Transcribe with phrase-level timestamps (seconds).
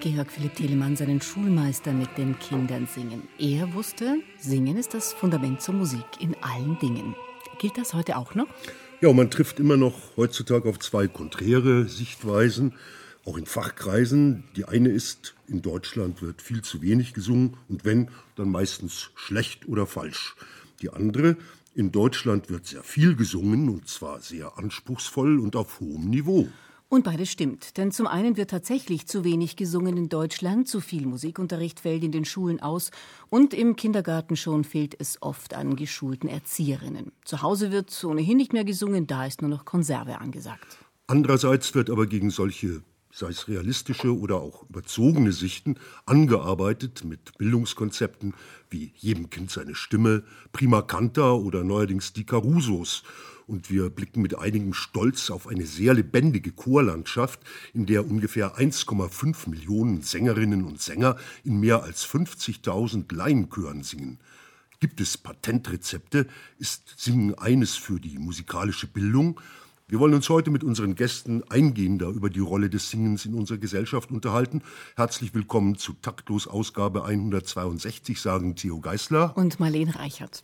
[0.00, 3.28] Georg Philipp Telemann seinen Schulmeister mit den Kindern singen.
[3.38, 7.16] Er wusste, Singen ist das Fundament zur Musik in allen Dingen.
[7.58, 8.46] Gilt das heute auch noch?
[9.00, 12.74] Ja, man trifft immer noch heutzutage auf zwei konträre Sichtweisen,
[13.24, 14.44] auch in Fachkreisen.
[14.54, 19.66] Die eine ist, in Deutschland wird viel zu wenig gesungen und wenn, dann meistens schlecht
[19.66, 20.36] oder falsch.
[20.80, 21.36] Die andere,
[21.74, 26.46] in Deutschland wird sehr viel gesungen und zwar sehr anspruchsvoll und auf hohem Niveau.
[26.90, 31.04] Und beides stimmt, denn zum einen wird tatsächlich zu wenig gesungen in Deutschland, zu viel
[31.04, 32.90] Musikunterricht fällt in den Schulen aus
[33.28, 37.12] und im Kindergarten schon fehlt es oft an geschulten Erzieherinnen.
[37.24, 40.78] Zu Hause wird ohnehin nicht mehr gesungen, da ist nur noch Konserve angesagt.
[41.08, 48.34] Andererseits wird aber gegen solche sei es realistische oder auch überzogene Sichten, angearbeitet mit Bildungskonzepten
[48.70, 53.02] wie jedem Kind seine Stimme, Prima Canta oder neuerdings die Carusos
[53.48, 57.40] und wir blicken mit einigem Stolz auf eine sehr lebendige Chorlandschaft,
[57.72, 64.18] in der ungefähr 1,5 Millionen Sängerinnen und Sänger in mehr als 50.000 Laienchören singen.
[64.80, 66.28] Gibt es Patentrezepte?
[66.58, 69.40] Ist Singen eines für die musikalische Bildung?
[69.90, 73.56] Wir wollen uns heute mit unseren Gästen eingehender über die Rolle des Singens in unserer
[73.56, 74.60] Gesellschaft unterhalten.
[74.96, 80.42] Herzlich willkommen zu Taktlos Ausgabe 162, sagen Theo Geißler und Marlene Reichert.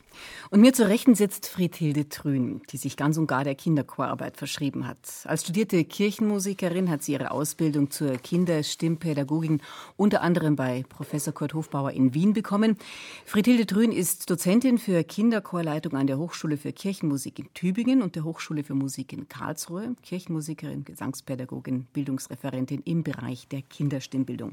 [0.48, 4.86] Und mir zur Rechten sitzt Friedhilde Trün, die sich ganz und gar der Kinderchorarbeit verschrieben
[4.86, 4.96] hat.
[5.24, 9.60] Als studierte Kirchenmusikerin hat sie ihre Ausbildung zur Kinderstimmpädagogin
[9.98, 12.78] unter anderem bei Professor Kurt Hofbauer in Wien bekommen.
[13.26, 18.24] Friedhilde Trün ist Dozentin für Kinderchorleitung an der Hochschule für Kirchenmusik in Tübingen und der
[18.24, 24.52] Hochschule für Musik in Karlsruhe, Kirchenmusikerin, Gesangspädagogin, Bildungsreferentin im Bereich der Kinderstimmbildung.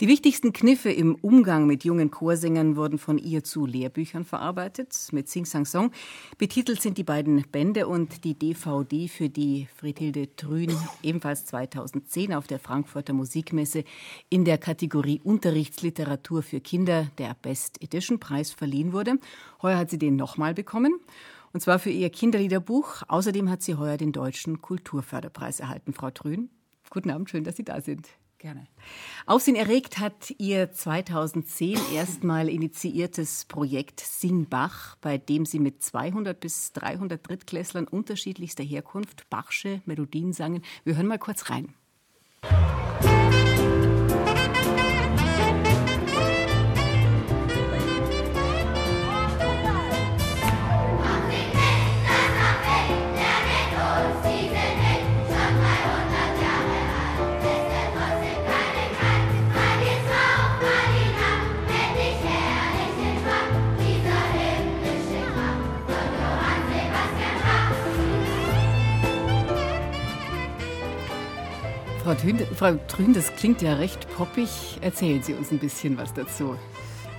[0.00, 4.96] Die wichtigsten Kniffe im Umgang mit jungen Chorsängern wurden von ihr zu Lehrbüchern verarbeitet.
[5.12, 5.90] Mit Sing Sang Song
[6.38, 12.46] betitelt sind die beiden Bände und die DVD, für die Friedhilde Trün ebenfalls 2010 auf
[12.46, 13.84] der Frankfurter Musikmesse
[14.30, 19.18] in der Kategorie Unterrichtsliteratur für Kinder der Best Edition Preis verliehen wurde.
[19.60, 20.94] Heuer hat sie den nochmal bekommen.
[21.52, 23.02] Und zwar für ihr Kinderliederbuch.
[23.08, 25.92] Außerdem hat sie heuer den Deutschen Kulturförderpreis erhalten.
[25.92, 26.50] Frau Trün,
[26.90, 28.08] guten Abend, schön, dass Sie da sind.
[28.38, 28.66] Gerne.
[29.24, 36.72] Aufsehen erregt hat ihr 2010 erstmal initiiertes Projekt Singbach, bei dem sie mit 200 bis
[36.72, 40.62] 300 Drittklässlern unterschiedlichster Herkunft Bachsche Melodien sangen.
[40.82, 41.72] Wir hören mal kurz rein.
[72.02, 74.48] Frau Thün, Frau Trün, das klingt ja recht poppig.
[74.80, 76.56] Erzählen Sie uns ein bisschen was dazu.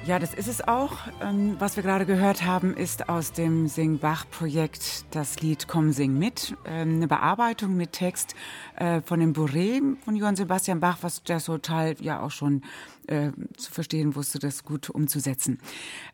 [0.06, 0.98] Ja, das ist es auch.
[1.22, 6.58] Ähm, was wir gerade gehört haben, ist aus dem Sing-Bach-Projekt das Lied Komm, sing mit.
[6.66, 8.36] Ähm, eine Bearbeitung mit Text
[8.76, 12.64] äh, von dem Bourré von Johann Sebastian Bach, was der total ja auch schon
[13.08, 15.60] äh, zu verstehen wusste, das gut umzusetzen.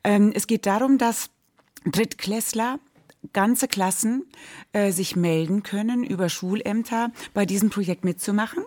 [0.04, 1.32] Ähm, es geht darum, dass
[1.86, 2.80] Drittklässler
[3.34, 4.26] ganze Klassen
[4.74, 8.64] äh, sich melden können über Schulämter bei diesem Projekt mitzumachen.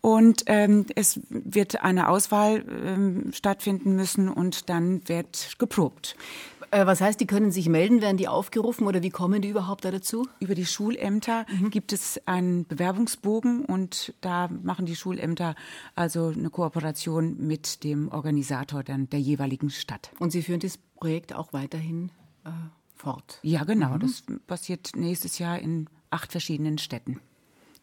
[0.00, 6.16] Und ähm, es wird eine Auswahl ähm, stattfinden müssen und dann wird geprobt.
[6.70, 9.84] Äh, was heißt, die können sich melden, werden die aufgerufen oder wie kommen die überhaupt
[9.84, 10.28] da dazu?
[10.40, 11.70] Über die Schulämter mhm.
[11.70, 15.54] gibt es einen Bewerbungsbogen und da machen die Schulämter
[15.94, 20.10] also eine Kooperation mit dem Organisator dann der jeweiligen Stadt.
[20.18, 22.10] Und Sie führen das Projekt auch weiterhin
[22.44, 22.50] äh,
[23.06, 23.38] fort.
[23.42, 23.94] Ja, genau.
[23.94, 24.00] Mhm.
[24.00, 27.20] Das passiert nächstes Jahr in acht verschiedenen Städten.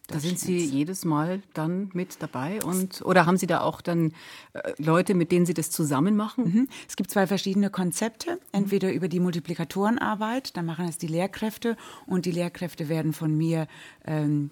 [0.06, 4.12] Da sind Sie jedes Mal dann mit dabei und oder haben Sie da auch dann
[4.52, 6.44] äh, Leute, mit denen Sie das zusammen machen?
[6.44, 6.68] Mhm.
[6.86, 8.38] Es gibt zwei verschiedene Konzepte.
[8.52, 13.66] Entweder über die Multiplikatorenarbeit, da machen es die Lehrkräfte und die Lehrkräfte werden von mir
[14.04, 14.50] ähm,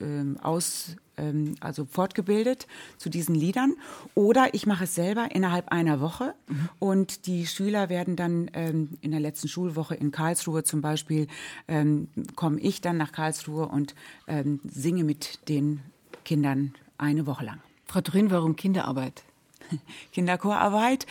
[0.00, 2.66] ähm, aus ähm, also fortgebildet
[2.98, 3.74] zu diesen Liedern.
[4.14, 6.68] Oder ich mache es selber innerhalb einer Woche mhm.
[6.78, 11.28] und die Schüler werden dann ähm, in der letzten Schulwoche in Karlsruhe zum Beispiel,
[11.68, 13.94] ähm, komme ich dann nach Karlsruhe und
[14.26, 15.80] ähm, singe mit den
[16.24, 17.60] Kindern eine Woche lang.
[17.86, 19.22] Frau Drün, warum Kinderarbeit?
[20.12, 21.06] Kinderchorarbeit.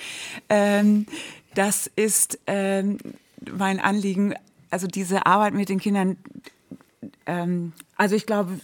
[0.50, 1.06] Ähm,
[1.56, 2.98] das ist ähm,
[3.52, 4.34] mein Anliegen.
[4.70, 6.18] Also diese Arbeit mit den Kindern.
[7.26, 8.60] Ähm, also ich glaube,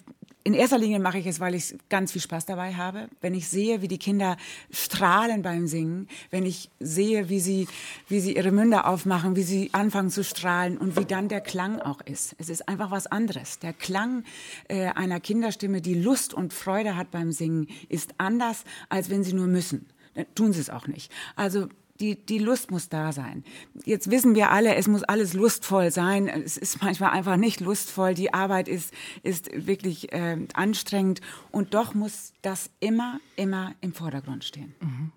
[0.49, 3.07] in erster Linie mache ich es, weil ich ganz viel Spaß dabei habe.
[3.21, 4.35] Wenn ich sehe, wie die Kinder
[4.71, 7.67] strahlen beim Singen, wenn ich sehe, wie sie,
[8.07, 11.79] wie sie ihre Münder aufmachen, wie sie anfangen zu strahlen und wie dann der Klang
[11.79, 12.35] auch ist.
[12.39, 13.59] Es ist einfach was anderes.
[13.59, 14.23] Der Klang
[14.69, 19.33] äh, einer Kinderstimme, die Lust und Freude hat beim Singen, ist anders, als wenn sie
[19.33, 19.85] nur müssen.
[20.15, 21.11] Dann tun sie es auch nicht.
[21.35, 21.67] Also
[21.99, 23.43] die, die Lust muss da sein.
[23.85, 26.27] Jetzt wissen wir alle, es muss alles lustvoll sein.
[26.27, 28.13] Es ist manchmal einfach nicht lustvoll.
[28.13, 28.93] Die Arbeit ist,
[29.23, 31.21] ist wirklich äh, anstrengend.
[31.51, 34.73] Und doch muss das immer, immer im Vordergrund stehen.
[34.79, 35.11] Mhm.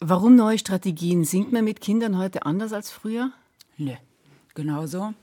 [0.00, 1.24] Warum neue Strategien?
[1.24, 3.30] Singt man mit Kindern heute anders als früher?
[3.76, 3.94] Nö,
[4.54, 5.14] genauso.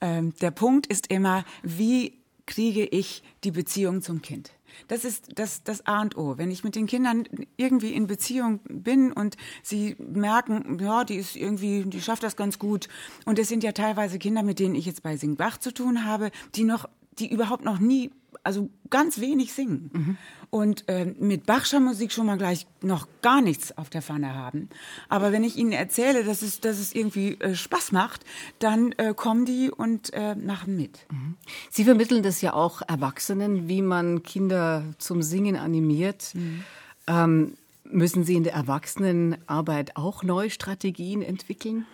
[0.00, 2.14] Ähm, der Punkt ist immer, wie
[2.46, 4.52] kriege ich die Beziehung zum Kind?
[4.88, 6.38] Das ist das, das A und O.
[6.38, 7.24] Wenn ich mit den Kindern
[7.56, 12.58] irgendwie in Beziehung bin und sie merken, ja, die ist irgendwie, die schafft das ganz
[12.58, 12.88] gut.
[13.24, 16.30] Und es sind ja teilweise Kinder, mit denen ich jetzt bei Singbach zu tun habe,
[16.54, 16.88] die noch,
[17.18, 18.10] die überhaupt noch nie
[18.44, 19.90] also ganz wenig singen.
[19.92, 20.16] Mhm.
[20.50, 24.70] Und äh, mit Bachscher Musik schon mal gleich noch gar nichts auf der Pfanne haben.
[25.10, 28.24] Aber wenn ich ihnen erzähle, dass es, dass es irgendwie äh, Spaß macht,
[28.58, 31.06] dann äh, kommen die und äh, machen mit.
[31.10, 31.36] Mhm.
[31.70, 36.34] Sie vermitteln das ja auch Erwachsenen, wie man Kinder zum Singen animiert.
[36.34, 36.64] Mhm.
[37.06, 37.52] Ähm,
[37.84, 41.84] müssen Sie in der Erwachsenenarbeit auch neue Strategien entwickeln?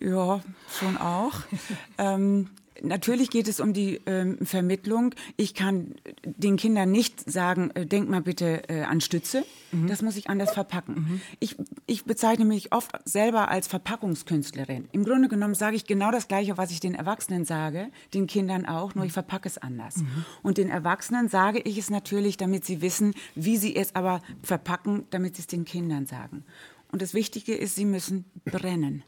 [0.00, 0.42] Ja,
[0.78, 1.32] schon auch.
[1.98, 2.50] ähm,
[2.82, 5.14] Natürlich geht es um die ähm, Vermittlung.
[5.36, 5.94] Ich kann
[6.24, 9.44] den Kindern nicht sagen, äh, denk mal bitte äh, an Stütze.
[9.70, 9.86] Mhm.
[9.86, 10.94] Das muss ich anders verpacken.
[10.94, 11.20] Mhm.
[11.38, 11.56] Ich,
[11.86, 14.88] ich bezeichne mich oft selber als Verpackungskünstlerin.
[14.92, 18.66] Im Grunde genommen sage ich genau das Gleiche, was ich den Erwachsenen sage, den Kindern
[18.66, 19.98] auch, nur ich verpacke es anders.
[19.98, 20.24] Mhm.
[20.42, 25.06] Und den Erwachsenen sage ich es natürlich, damit sie wissen, wie sie es aber verpacken,
[25.10, 26.44] damit sie es den Kindern sagen.
[26.90, 29.04] Und das Wichtige ist, sie müssen brennen.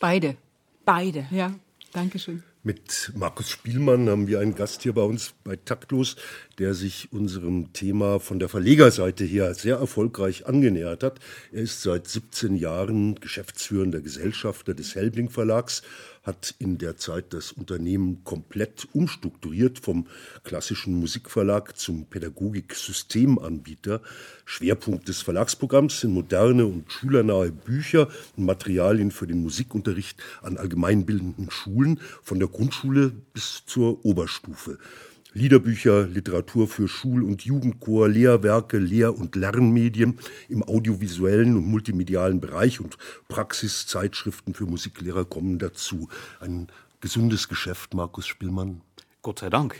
[0.00, 0.36] Beide.
[0.84, 1.26] Beide.
[1.30, 1.52] Ja,
[1.92, 2.42] danke schön.
[2.62, 6.16] Mit Markus Spielmann haben wir einen Gast hier bei uns bei Taktlos,
[6.58, 11.20] der sich unserem Thema von der Verlegerseite her sehr erfolgreich angenähert hat.
[11.52, 15.80] Er ist seit 17 Jahren geschäftsführender Gesellschafter des Helbling Verlags,
[16.22, 20.06] hat in der Zeit das Unternehmen komplett umstrukturiert vom
[20.44, 24.02] klassischen Musikverlag zum Pädagogik-Systemanbieter.
[24.44, 31.50] Schwerpunkt des Verlagsprogramms sind moderne und schülernahe Bücher und Materialien für den Musikunterricht an allgemeinbildenden
[31.50, 34.78] Schulen von der Grundschule bis zur Oberstufe.
[35.32, 40.18] Liederbücher, Literatur für Schul- und Jugendchor, Lehrwerke, Lehr- und Lernmedien
[40.48, 42.98] im audiovisuellen und multimedialen Bereich und
[43.28, 46.08] Praxiszeitschriften für Musiklehrer kommen dazu.
[46.40, 46.68] Ein
[47.00, 48.80] gesundes Geschäft, Markus Spielmann.
[49.22, 49.76] Gott sei Dank.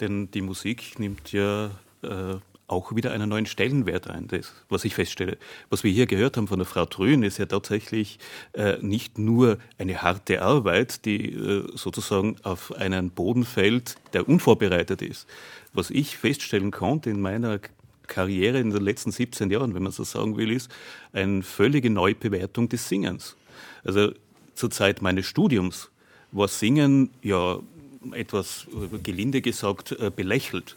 [0.00, 1.70] Denn die Musik nimmt ja
[2.02, 2.36] äh,
[2.70, 4.28] auch wieder einen neuen Stellenwert ein.
[4.28, 5.38] Das, was ich feststelle.
[5.68, 8.18] Was wir hier gehört haben von der Frau Trün, ist ja tatsächlich
[8.52, 15.02] äh, nicht nur eine harte Arbeit, die äh, sozusagen auf einen Boden fällt, der unvorbereitet
[15.02, 15.26] ist.
[15.72, 17.60] Was ich feststellen konnte in meiner
[18.06, 20.70] Karriere in den letzten 17 Jahren, wenn man so sagen will, ist
[21.12, 23.36] eine völlige Neubewertung des Singens.
[23.84, 24.12] Also
[24.54, 25.90] zur Zeit meines Studiums
[26.32, 27.58] war Singen ja
[28.12, 30.76] etwas äh, gelinde gesagt äh, belächelt.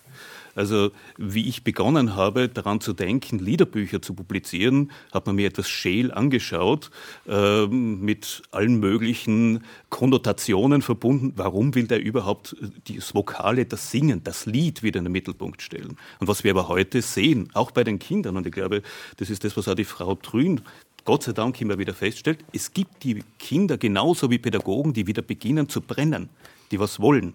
[0.55, 5.69] Also wie ich begonnen habe, daran zu denken, Liederbücher zu publizieren, hat man mir etwas
[5.69, 6.91] scheel angeschaut,
[7.27, 11.33] äh, mit allen möglichen Konnotationen verbunden.
[11.35, 12.55] Warum will der überhaupt
[12.87, 15.97] das Vokale, das Singen, das Lied wieder in den Mittelpunkt stellen?
[16.19, 18.83] Und was wir aber heute sehen, auch bei den Kindern, und ich glaube,
[19.17, 20.61] das ist das, was auch die Frau Trün
[21.05, 25.21] Gott sei Dank immer wieder feststellt, es gibt die Kinder genauso wie Pädagogen, die wieder
[25.21, 26.29] beginnen zu brennen,
[26.71, 27.33] die was wollen.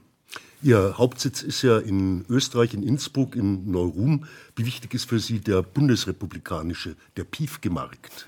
[0.60, 4.24] Ihr Hauptsitz ist ja in Österreich, in Innsbruck, in Neuruhm.
[4.56, 8.26] Wie wichtig ist für Sie der bundesrepublikanische, der Piefgemarkt?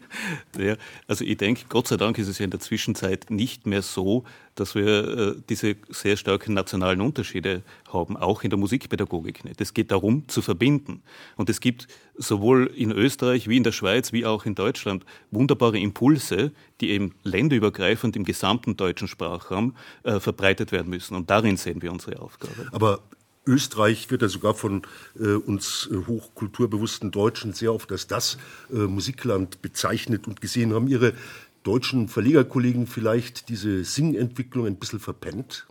[0.58, 3.80] ja, also ich denke, Gott sei Dank ist es ja in der Zwischenzeit nicht mehr
[3.80, 4.24] so,
[4.60, 7.62] dass wir äh, diese sehr starken nationalen Unterschiede
[7.92, 9.60] haben, auch in der Musikpädagogik nicht.
[9.60, 11.02] Es geht darum, zu verbinden.
[11.36, 15.78] Und es gibt sowohl in Österreich wie in der Schweiz wie auch in Deutschland wunderbare
[15.78, 21.16] Impulse, die eben länderübergreifend im gesamten deutschen Sprachraum äh, verbreitet werden müssen.
[21.16, 22.68] Und darin sehen wir unsere Aufgabe.
[22.72, 23.00] Aber
[23.46, 24.82] Österreich wird ja sogar von
[25.18, 28.36] äh, uns äh, hochkulturbewussten Deutschen sehr oft als das
[28.70, 30.74] äh, Musikland bezeichnet und gesehen.
[30.74, 31.14] Haben Ihre
[31.62, 35.66] deutschen Verlegerkollegen vielleicht diese Singentwicklung ein bisschen verpennt?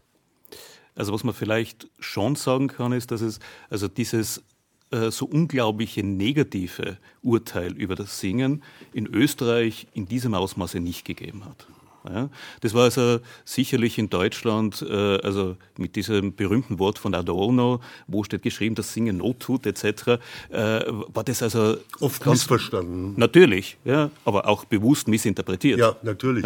[0.95, 4.43] Also was man vielleicht schon sagen kann, ist, dass es also dieses
[4.91, 11.45] äh, so unglaubliche negative Urteil über das Singen in Österreich in diesem Ausmaße nicht gegeben
[11.45, 11.67] hat.
[12.11, 12.29] Ja.
[12.61, 18.23] Das war also sicherlich in Deutschland, äh, also mit diesem berühmten Wort von Adorno, wo
[18.23, 23.13] steht geschrieben, dass Singen Not tut etc., äh, war das also oft missverstanden.
[23.17, 25.79] Natürlich, ja, aber auch bewusst missinterpretiert.
[25.79, 26.45] Ja, natürlich.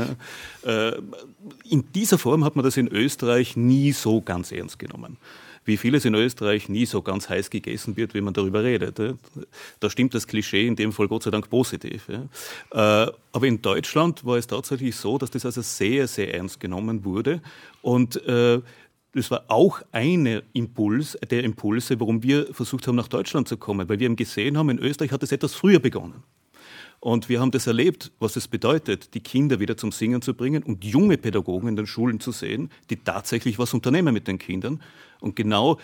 [0.66, 0.90] Ja.
[0.90, 1.02] Äh,
[1.70, 5.18] in dieser Form hat man das in Österreich nie so ganz ernst genommen
[5.66, 9.00] wie vieles in Österreich nie so ganz heiß gegessen wird, wie man darüber redet.
[9.80, 12.10] Da stimmt das Klischee in dem Fall Gott sei Dank positiv.
[12.10, 12.18] Äh,
[12.72, 17.42] aber in Deutschland war es tatsächlich so, dass das also sehr, sehr ernst genommen wurde
[17.82, 18.62] und äh,
[19.16, 23.88] das war auch eine Impuls, der Impulse, warum wir versucht haben, nach Deutschland zu kommen,
[23.88, 26.24] weil wir eben gesehen haben, in Österreich hat es etwas früher begonnen.
[27.04, 30.64] Und wir haben das erlebt, was es bedeutet, die Kinder wieder zum Singen zu bringen
[30.64, 34.82] und junge Pädagogen in den Schulen zu sehen, die tatsächlich was unternehmen mit den Kindern
[35.20, 35.80] und genau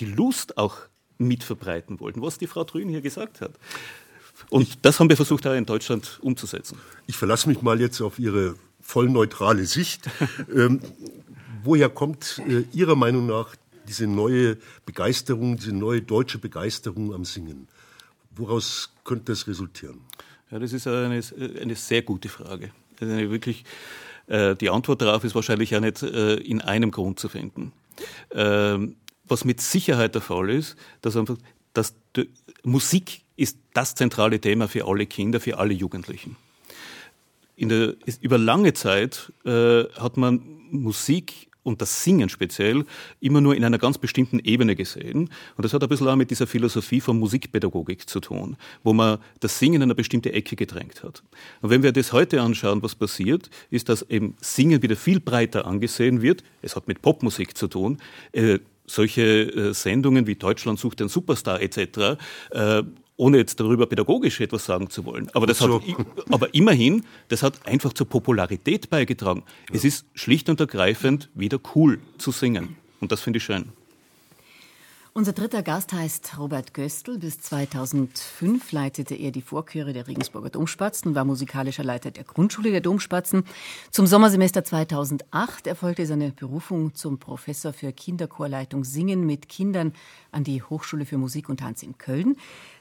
[0.00, 0.78] die Lust auch
[1.18, 3.52] mitverbreiten wollten, was die Frau Trün hier gesagt hat.
[4.50, 6.80] Und das haben wir versucht, auch in Deutschland umzusetzen.
[7.06, 10.10] Ich verlasse mich mal jetzt auf Ihre voll neutrale Sicht.
[10.52, 10.80] ähm,
[11.62, 13.54] woher kommt äh, Ihrer Meinung nach
[13.86, 17.68] diese neue Begeisterung, diese neue deutsche Begeisterung am Singen?
[18.34, 20.00] Woraus könnte das resultieren?
[20.50, 21.20] Ja, das ist eine,
[21.60, 22.70] eine sehr gute Frage.
[23.00, 23.64] Eine wirklich,
[24.26, 27.72] äh, die Antwort darauf ist wahrscheinlich auch nicht äh, in einem Grund zu finden.
[28.30, 31.36] Ähm, was mit Sicherheit der Fall ist, dass einfach,
[31.72, 31.94] dass
[32.62, 36.36] Musik ist das zentrale Thema für alle Kinder, für alle Jugendlichen.
[37.58, 42.84] Der, über lange Zeit äh, hat man Musik und das Singen speziell
[43.20, 45.30] immer nur in einer ganz bestimmten Ebene gesehen.
[45.56, 49.18] Und das hat ein bisschen auch mit dieser Philosophie von Musikpädagogik zu tun, wo man
[49.40, 51.24] das Singen in eine bestimmte Ecke gedrängt hat.
[51.60, 55.66] Und wenn wir das heute anschauen, was passiert, ist, dass eben Singen wieder viel breiter
[55.66, 56.44] angesehen wird.
[56.62, 57.98] Es hat mit Popmusik zu tun.
[58.32, 62.18] Äh, solche äh, Sendungen wie Deutschland sucht den Superstar etc.
[62.50, 62.82] Äh,
[63.16, 65.30] ohne jetzt darüber pädagogisch etwas sagen zu wollen.
[65.34, 65.80] Aber, das so.
[65.80, 69.42] hat, aber immerhin, das hat einfach zur Popularität beigetragen.
[69.68, 69.76] Ja.
[69.76, 72.76] Es ist schlicht und ergreifend wieder cool zu singen.
[73.00, 73.72] Und das finde ich schön.
[75.16, 77.16] Unser dritter Gast heißt Robert Göstl.
[77.16, 82.70] Bis 2005 leitete er die Vorchöre der Regensburger Domspatzen und war musikalischer Leiter der Grundschule
[82.70, 83.44] der Domspatzen.
[83.90, 89.94] Zum Sommersemester 2008 erfolgte seine Berufung zum Professor für Kinderchorleitung Singen mit Kindern
[90.32, 92.36] an die Hochschule für Musik und Tanz in Köln.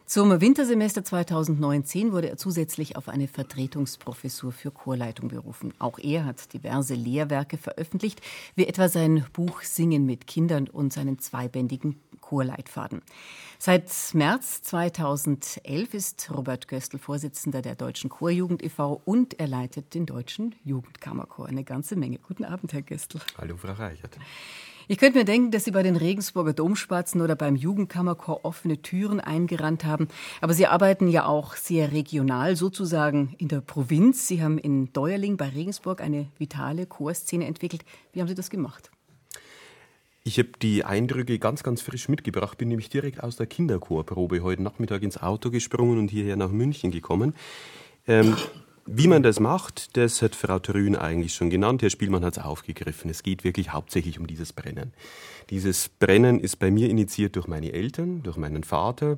[0.06, 5.74] Zum Wintersemester 2019 wurde er zusätzlich auf eine Vertretungsprofessur für Chorleitung berufen.
[5.80, 8.22] Auch er hat diverse Lehrwerke veröffentlicht,
[8.54, 13.02] wie etwa sein Buch Singen mit Kindern und seinen zweibändigen Chorleitfaden.
[13.58, 19.02] Seit März 2011 ist Robert Göstl Vorsitzender der Deutschen Chorjugend e.V.
[19.06, 21.48] und er leitet den Deutschen Jugendkammerchor.
[21.48, 22.20] Eine ganze Menge.
[22.20, 23.20] Guten Abend, Herr Göstl.
[23.40, 24.20] Hallo, Frau Reichert.
[24.88, 29.20] Ich könnte mir denken, dass Sie bei den Regensburger Domspatzen oder beim Jugendkammerchor offene Türen
[29.20, 30.08] eingerannt haben.
[30.42, 34.28] Aber Sie arbeiten ja auch sehr regional, sozusagen in der Provinz.
[34.28, 37.84] Sie haben in Deuerling bei Regensburg eine vitale Chorszene entwickelt.
[38.14, 38.92] Wie haben Sie das gemacht?
[40.24, 44.64] Ich habe die Eindrücke ganz, ganz frisch mitgebracht, bin nämlich direkt aus der Kinderchorprobe heute
[44.64, 47.36] Nachmittag ins Auto gesprungen und hierher nach München gekommen.
[48.08, 48.36] Ähm,
[48.88, 51.82] wie man das macht, das hat Frau Trün eigentlich schon genannt.
[51.82, 53.10] Herr Spielmann hat es aufgegriffen.
[53.10, 54.94] Es geht wirklich hauptsächlich um dieses Brennen.
[55.50, 59.18] Dieses Brennen ist bei mir initiiert durch meine Eltern, durch meinen Vater.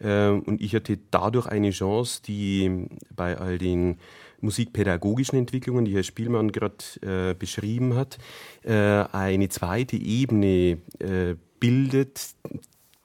[0.00, 3.98] Ähm, und ich hatte dadurch eine Chance, die bei all den
[4.40, 8.18] musikpädagogischen Entwicklungen, die Herr Spielmann gerade äh, beschrieben hat,
[8.64, 12.34] äh, eine zweite Ebene äh, bildet.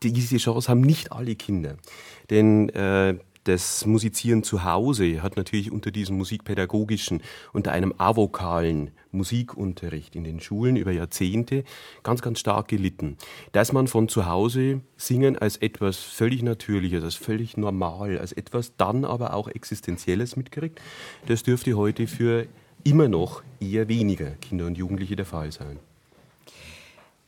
[0.02, 1.76] Diese Chance haben nicht alle Kinder.
[2.30, 7.22] Denn äh, das Musizieren zu Hause hat natürlich unter diesem musikpädagogischen,
[7.54, 11.64] unter einem avokalen Musikunterricht in den Schulen über Jahrzehnte
[12.04, 13.18] ganz, ganz stark gelitten.
[13.54, 18.76] Dass man von zu Hause Singen als etwas völlig Natürliches, als völlig normal, als etwas
[18.76, 20.82] dann aber auch Existenzielles mitkriegt,
[21.28, 22.48] das dürfte heute für
[22.84, 25.80] immer noch eher weniger Kinder und Jugendliche der Fall sein.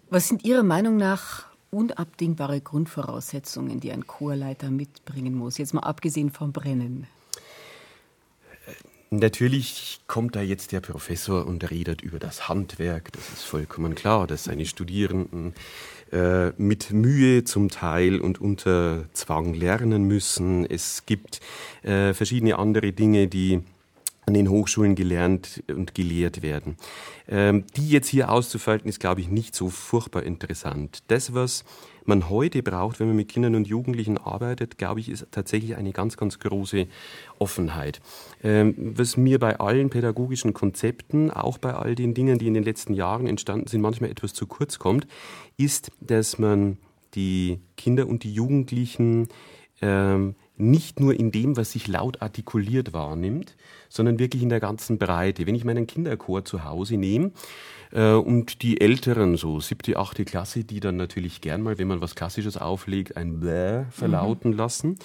[0.10, 6.32] Was sind Ihrer Meinung nach unabdingbare Grundvoraussetzungen, die ein Chorleiter mitbringen muss, jetzt mal abgesehen
[6.32, 7.08] vom Brennen?
[9.12, 13.12] Natürlich kommt da jetzt der Professor und redet über das Handwerk.
[13.12, 15.56] Das ist vollkommen klar, dass seine Studierenden
[16.12, 20.64] äh, mit Mühe zum Teil und unter Zwang lernen müssen.
[20.64, 21.40] Es gibt
[21.82, 23.64] äh, verschiedene andere Dinge, die
[24.30, 26.78] an den Hochschulen gelernt und gelehrt werden.
[27.28, 31.00] Ähm, die jetzt hier auszufalten, ist, glaube ich, nicht so furchtbar interessant.
[31.08, 31.66] Das, was
[32.06, 35.94] man heute braucht, wenn man mit Kindern und Jugendlichen arbeitet, glaube ich, ist tatsächlich eine
[35.94, 36.86] ganz, ganz große
[37.40, 38.02] Offenheit.
[38.44, 42.64] Ähm, was mir bei allen pädagogischen Konzepten, auch bei all den Dingen, die in den
[42.64, 45.08] letzten Jahren entstanden sind, manchmal etwas zu kurz kommt,
[45.58, 46.78] ist, dass man
[47.16, 49.28] die Kinder und die Jugendlichen
[49.82, 53.56] ähm, nicht nur in dem, was sich laut artikuliert wahrnimmt,
[53.90, 55.46] sondern wirklich in der ganzen Breite.
[55.46, 57.32] Wenn ich meinen Kinderchor zu Hause nehme,
[57.92, 62.02] äh, und die Älteren, so siebte, achte Klasse, die dann natürlich gern mal, wenn man
[62.02, 64.58] was Klassisches auflegt, ein Bläh verlauten mhm.
[64.58, 65.00] lassen.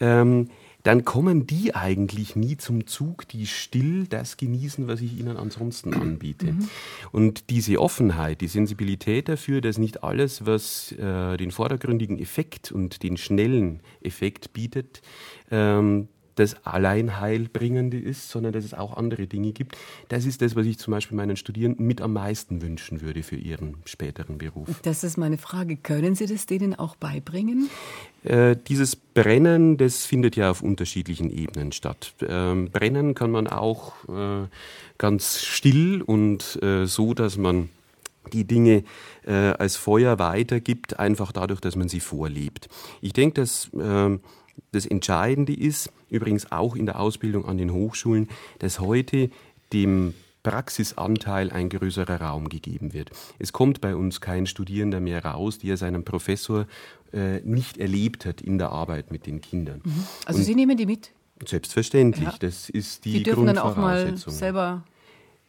[0.00, 0.50] Ähm,
[0.82, 5.94] dann kommen die eigentlich nie zum Zug, die still das genießen, was ich ihnen ansonsten
[5.94, 6.52] anbiete.
[6.52, 6.68] Mhm.
[7.10, 13.02] Und diese Offenheit, die Sensibilität dafür, dass nicht alles, was äh, den vordergründigen Effekt und
[13.02, 15.02] den schnellen Effekt bietet,
[15.50, 16.06] ähm,
[16.36, 19.76] das allein Heilbringende ist, sondern dass es auch andere Dinge gibt.
[20.08, 23.36] Das ist das, was ich zum Beispiel meinen Studierenden mit am meisten wünschen würde für
[23.36, 24.68] ihren späteren Beruf.
[24.82, 25.76] Das ist meine Frage.
[25.76, 27.68] Können Sie das denen auch beibringen?
[28.22, 32.14] Äh, dieses Brennen, das findet ja auf unterschiedlichen Ebenen statt.
[32.26, 34.46] Ähm, brennen kann man auch äh,
[34.98, 37.70] ganz still und äh, so, dass man
[38.32, 38.84] die Dinge
[39.24, 42.68] äh, als Feuer weitergibt, einfach dadurch, dass man sie vorlebt.
[43.00, 44.20] Ich denke, dass ähm,
[44.72, 49.30] das Entscheidende ist, übrigens auch in der Ausbildung an den Hochschulen, dass heute
[49.72, 53.10] dem Praxisanteil ein größerer Raum gegeben wird.
[53.38, 56.66] Es kommt bei uns kein Studierender mehr raus, der seinen Professor
[57.12, 59.80] äh, nicht erlebt hat in der Arbeit mit den Kindern.
[59.84, 60.04] Mhm.
[60.24, 61.10] Also Und Sie nehmen die mit?
[61.44, 62.34] Selbstverständlich, ja.
[62.38, 64.84] das ist die, die dürfen dann auch mal selber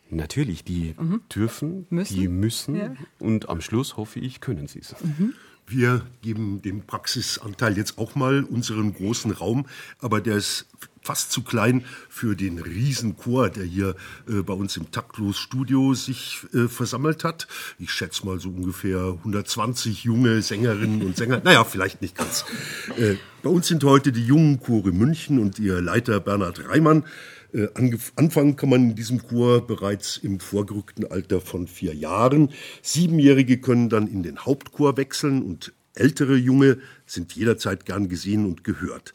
[0.09, 1.21] Natürlich, die mhm.
[1.33, 2.15] dürfen, müssen.
[2.15, 2.95] die müssen ja.
[3.19, 4.95] und am Schluss hoffe ich, können sie es.
[5.03, 5.33] Mhm.
[5.69, 9.65] Wir geben dem Praxisanteil jetzt auch mal unseren großen Raum,
[9.99, 10.65] aber der ist
[11.01, 13.95] fast zu klein für den Riesenchor, der hier
[14.29, 17.47] äh, bei uns im Taktlos Studio sich äh, versammelt hat.
[17.79, 21.41] Ich schätze mal so ungefähr 120 junge Sängerinnen und Sänger.
[21.43, 22.45] Naja, vielleicht nicht ganz.
[22.97, 27.03] Äh, bei uns sind heute die jungen Chore München und ihr Leiter Bernhard Reimann.
[27.53, 27.67] Äh,
[28.15, 32.51] anfangen kann man in diesem Chor bereits im vorgerückten Alter von vier Jahren.
[32.81, 38.63] Siebenjährige können dann in den Hauptchor wechseln und ältere Junge sind jederzeit gern gesehen und
[38.63, 39.13] gehört.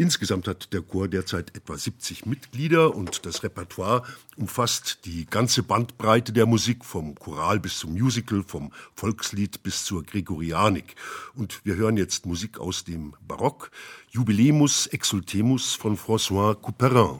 [0.00, 4.04] Insgesamt hat der Chor derzeit etwa 70 Mitglieder und das Repertoire
[4.36, 10.04] umfasst die ganze Bandbreite der Musik, vom Choral bis zum Musical, vom Volkslied bis zur
[10.04, 10.94] Gregorianik.
[11.34, 13.72] Und wir hören jetzt Musik aus dem Barock,
[14.10, 17.18] Jubilemus Exultemus von François Couperin.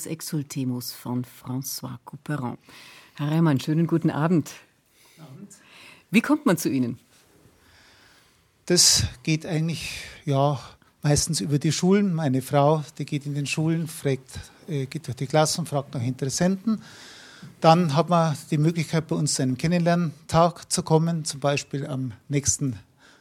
[0.00, 2.56] Jubilemus Exultemus von François Couperin.
[3.16, 4.50] Herr Reimann, schönen guten Abend.
[5.18, 5.50] Abend.
[6.10, 6.98] Wie kommt man zu Ihnen?
[8.66, 10.60] Das geht eigentlich ja
[11.02, 12.14] meistens über die Schulen.
[12.14, 15.94] Meine Frau, die geht in den Schulen, fragt, äh, geht durch die Klasse und fragt
[15.94, 16.82] nach Interessenten.
[17.60, 21.24] Dann hat man die Möglichkeit, bei uns zu einem Kennenlerntag zu kommen.
[21.24, 22.78] Zum Beispiel am nächsten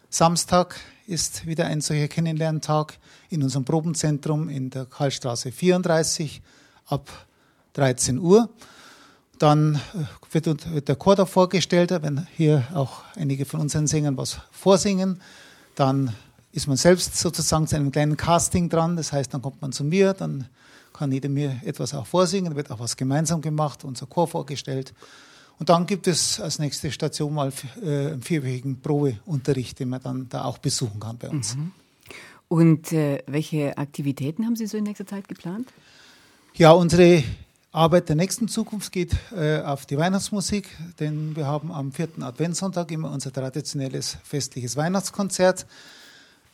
[0.10, 2.98] Samstag ist wieder ein solcher Kennenlerntag
[3.30, 6.42] in unserem Probenzentrum in der Karlstraße 34
[6.90, 7.10] ab
[7.74, 8.50] 13 Uhr.
[9.38, 14.38] Dann äh, wird, der Chor da vorgestellt, wenn hier auch einige von unseren Sängern was
[14.52, 15.22] vorsingen.
[15.76, 16.14] Dann
[16.52, 18.96] ist man selbst sozusagen zu einem kleinen Casting dran.
[18.96, 20.48] Das heißt, dann kommt man zu mir, dann
[20.94, 24.94] kann jeder mir etwas auch vorsingen, wird auch was gemeinsam gemacht, unser Chor vorgestellt.
[25.60, 30.28] Und dann gibt es als nächste Station mal äh, einen vierwöchigen Probeunterricht, den man dann
[30.30, 31.56] da auch besuchen kann bei uns.
[31.56, 31.72] Mhm.
[32.48, 35.68] Und äh, welche Aktivitäten haben Sie so in nächster Zeit geplant?
[36.56, 37.24] Ja, unsere
[37.72, 40.68] Arbeit der nächsten Zukunft geht äh, auf die Weihnachtsmusik,
[41.00, 45.66] denn wir haben am vierten Adventssonntag immer unser traditionelles festliches Weihnachtskonzert.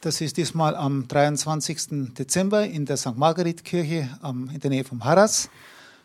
[0.01, 2.13] Das ist diesmal am 23.
[2.13, 3.17] Dezember in der St.
[3.17, 5.49] Margaret-Kirche in der Nähe vom Harras.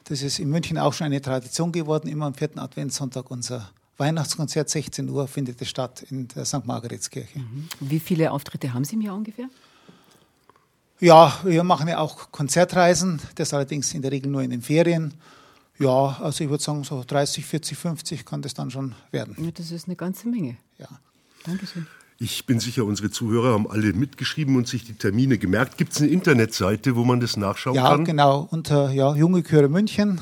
[0.04, 2.08] Das ist in München auch schon eine Tradition geworden.
[2.08, 6.64] Immer am vierten Adventssonntag unser Weihnachtskonzert, 16 Uhr, findet es statt in der St.
[6.64, 7.38] Margaretskirche.
[7.38, 7.68] Mhm.
[7.80, 9.50] Wie viele Auftritte haben Sie im Jahr ungefähr?
[11.00, 15.14] Ja, wir machen ja auch Konzertreisen, das allerdings in der Regel nur in den Ferien.
[15.78, 19.34] Ja, also ich würde sagen, so 30, 40, 50 kann das dann schon werden.
[19.42, 20.58] Ja, das ist eine ganze Menge.
[20.78, 20.88] Ja.
[21.44, 21.86] Dankeschön.
[22.18, 25.78] Ich bin sicher, unsere Zuhörer haben alle mitgeschrieben und sich die Termine gemerkt.
[25.78, 28.00] Gibt es eine Internetseite, wo man das nachschauen ja, kann?
[28.00, 28.48] Ja, genau.
[28.50, 30.20] Unter ja, Junge Chöre München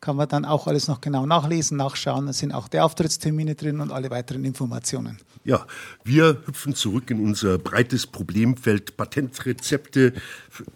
[0.00, 2.26] kann man dann auch alles noch genau nachlesen, nachschauen.
[2.26, 5.18] Da sind auch die Auftrittstermine drin und alle weiteren Informationen.
[5.44, 5.66] Ja,
[6.04, 8.96] wir hüpfen zurück in unser breites Problemfeld.
[8.96, 10.12] Patentrezepte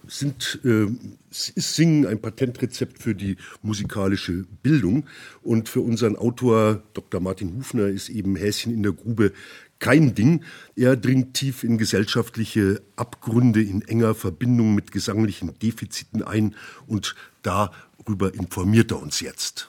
[0.06, 0.87] sind, äh,
[1.30, 5.06] Singen ein Patentrezept für die musikalische Bildung.
[5.42, 7.20] Und für unseren Autor Dr.
[7.20, 9.32] Martin Hufner ist eben Häschen in der Grube
[9.82, 10.44] kein Ding.
[10.76, 16.54] Er dringt tief in gesellschaftliche Abgründe in enger Verbindung mit gesanglichen Defiziten ein
[16.87, 17.16] und
[18.05, 19.69] darüber informiert er uns jetzt.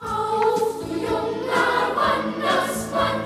[0.00, 3.20] Auf, junger Wandersmann,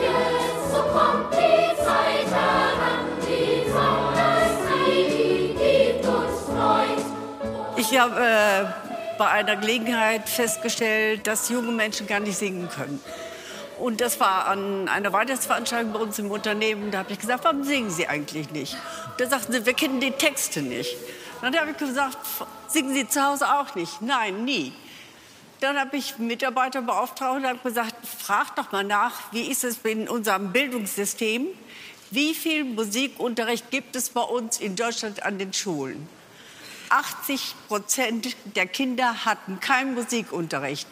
[0.00, 7.02] jetzt so kommt die Zeit heran, die Sommerzeit, die gibt uns Freud.
[7.76, 13.00] Ich habe äh, bei einer Gelegenheit festgestellt, dass junge Menschen gar nicht singen können.
[13.78, 16.90] Und das war an einer Weihnachtsveranstaltung bei uns im Unternehmen.
[16.90, 18.76] Da habe ich gesagt, warum singen Sie eigentlich nicht?
[19.18, 20.96] Da sagten sie, wir kennen die Texte nicht.
[21.40, 22.18] Dann habe ich gesagt,
[22.66, 24.02] singen Sie zu Hause auch nicht?
[24.02, 24.72] Nein, nie.
[25.60, 29.78] Dann habe ich Mitarbeiter beauftragt und habe gesagt, frag doch mal nach, wie ist es
[29.78, 31.46] in unserem Bildungssystem?
[32.10, 36.08] Wie viel Musikunterricht gibt es bei uns in Deutschland an den Schulen?
[36.90, 40.88] 80 Prozent der Kinder hatten keinen Musikunterricht.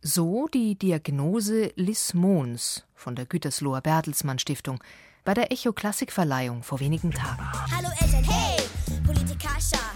[0.00, 4.82] So die Diagnose Liz Mohns von der Gütersloher Bertelsmann Stiftung
[5.24, 7.50] bei der Echo Klassikverleihung vor wenigen Tagen.
[7.76, 8.71] Hallo Eltern, hey!
[9.04, 9.48] Politiker,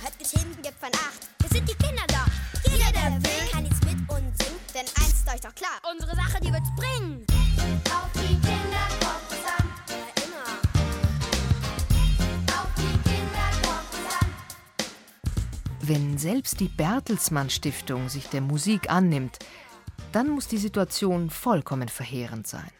[0.03, 1.29] hört geschrieben, gibt von acht.
[1.40, 2.25] Wir sind die Kinder da.
[2.64, 5.81] Jeder, der will, kann jetzt mit uns singen, denn eins ist euch doch klar.
[5.92, 7.25] Unsere Sache, die wird's bringen.
[7.87, 9.27] Auf die Kinder kommt
[9.59, 9.66] an.
[15.81, 19.38] Wenn selbst die Bertelsmann Stiftung sich der Musik annimmt,
[20.11, 22.71] dann muss die Situation vollkommen verheerend sein.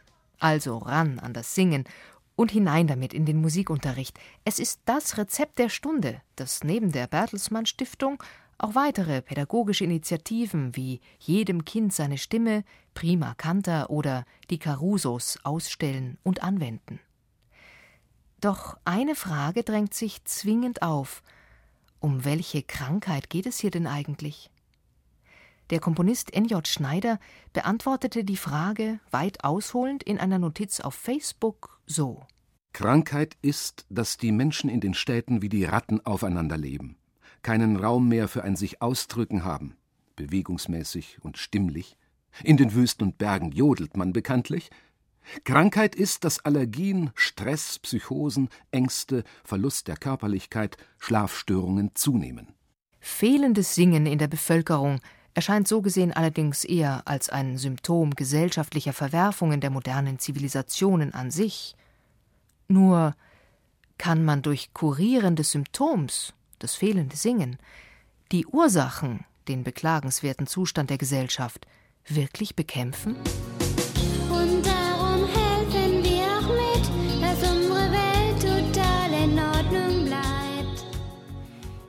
[0.41, 1.85] Also ran an das Singen
[2.37, 4.19] und hinein damit in den Musikunterricht.
[4.45, 8.23] Es ist das Rezept der Stunde, das neben der Bertelsmann Stiftung
[8.59, 16.19] auch weitere pädagogische Initiativen wie Jedem Kind seine Stimme, Prima Canta oder die Carusos ausstellen
[16.23, 17.01] und anwenden.
[18.41, 21.23] Doch eine Frage drängt sich zwingend auf.
[22.01, 24.51] Um welche Krankheit geht es hier denn eigentlich?
[25.71, 26.67] Der Komponist N.J.
[26.69, 27.19] Schneider
[27.53, 32.27] beantwortete die Frage weit ausholend in einer Notiz auf Facebook so:
[32.73, 36.97] Krankheit ist, dass die Menschen in den Städten wie die Ratten aufeinander leben,
[37.43, 39.77] keinen Raum mehr für ein sich ausdrücken haben,
[40.17, 41.97] bewegungsmäßig und stimmlich.
[42.43, 44.71] In den Wüsten und Bergen jodelt man bekanntlich.
[45.45, 52.49] Krankheit ist, dass Allergien, Stress, Psychosen, Ängste, Verlust der Körperlichkeit, Schlafstörungen zunehmen.
[53.01, 55.01] Fehlendes Singen in der Bevölkerung
[55.37, 61.77] erscheint so gesehen allerdings eher als ein Symptom gesellschaftlicher Verwerfungen der modernen Zivilisationen an sich.
[62.69, 63.15] Nur
[63.99, 67.59] kann man durch Kurieren des Symptoms, das fehlende Singen,
[68.33, 71.67] die Ursachen, den beklagenswerten Zustand der Gesellschaft,
[72.07, 73.15] wirklich bekämpfen?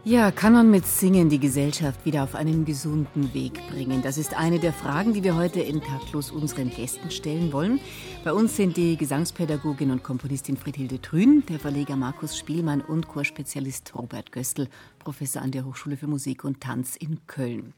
[0.07, 4.01] Ja, kann man mit Singen die Gesellschaft wieder auf einen gesunden Weg bringen?
[4.01, 7.81] Das ist eine der Fragen, die wir heute in Taktlos unseren Gästen stellen wollen.
[8.23, 13.93] Bei uns sind die Gesangspädagogin und Komponistin Friedhilde Trün, der Verleger Markus Spielmann und Chorspezialist
[13.95, 17.73] Robert Göstl, Professor an der Hochschule für Musik und Tanz in Köln.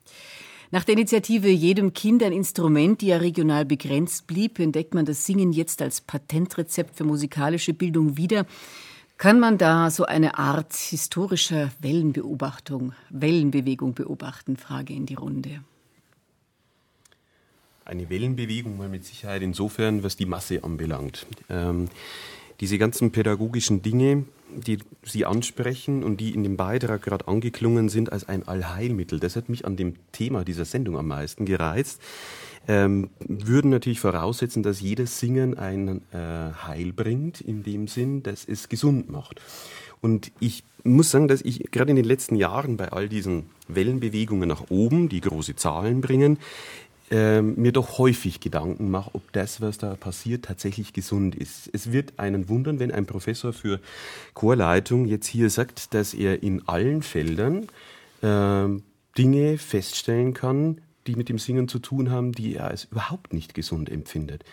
[0.70, 5.26] Nach der Initiative Jedem Kind ein Instrument, die ja regional begrenzt blieb, entdeckt man das
[5.26, 8.46] Singen jetzt als Patentrezept für musikalische Bildung wieder.
[9.19, 14.55] Kann man da so eine Art historischer Wellenbeobachtung, Wellenbewegung beobachten?
[14.55, 15.60] Frage in die Runde.
[17.84, 21.25] eine Wellenbewegung mal mit Sicherheit insofern, was die Masse anbelangt.
[21.49, 21.89] Ähm,
[22.62, 24.23] diese ganzen pädagogischen Dinge,
[24.55, 29.35] die Sie ansprechen und die in dem Beitrag gerade angeklungen sind als ein Allheilmittel, das
[29.35, 32.01] hat mich an dem Thema dieser Sendung am meisten gereizt,
[32.67, 36.17] ähm, würden natürlich voraussetzen, dass jedes Singen ein äh,
[36.67, 39.41] Heil bringt, in dem Sinn, dass es gesund macht.
[40.01, 44.47] Und ich muss sagen, dass ich gerade in den letzten Jahren bei all diesen Wellenbewegungen
[44.47, 46.38] nach oben, die große Zahlen bringen,
[47.12, 51.69] äh, mir doch häufig Gedanken mache, ob das, was da passiert, tatsächlich gesund ist.
[51.74, 53.80] Es wird einen wundern, wenn ein Professor für
[54.34, 57.67] Chorleitung jetzt hier sagt, dass er in allen Feldern
[58.22, 58.67] äh,
[59.17, 63.54] Dinge feststellen kann, die mit dem Singen zu tun haben, die er als überhaupt nicht
[63.54, 64.43] gesund empfindet.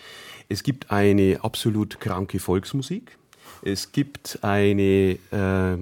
[0.49, 3.19] Es gibt eine absolut kranke Volksmusik,
[3.63, 5.75] es gibt eine, äh,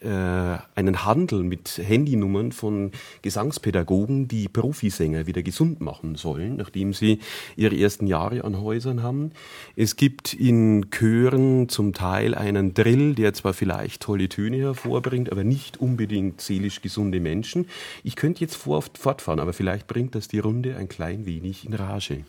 [0.00, 2.92] äh, einen Handel mit Handynummern von
[3.22, 7.20] Gesangspädagogen, die Profisänger wieder gesund machen sollen, nachdem sie
[7.56, 9.32] ihre ersten Jahre an Häusern haben.
[9.74, 15.44] Es gibt in Chören zum Teil einen Drill, der zwar vielleicht tolle Töne hervorbringt, aber
[15.44, 17.66] nicht unbedingt seelisch gesunde Menschen.
[18.04, 22.24] Ich könnte jetzt fortfahren, aber vielleicht bringt das die Runde ein klein wenig in Rage.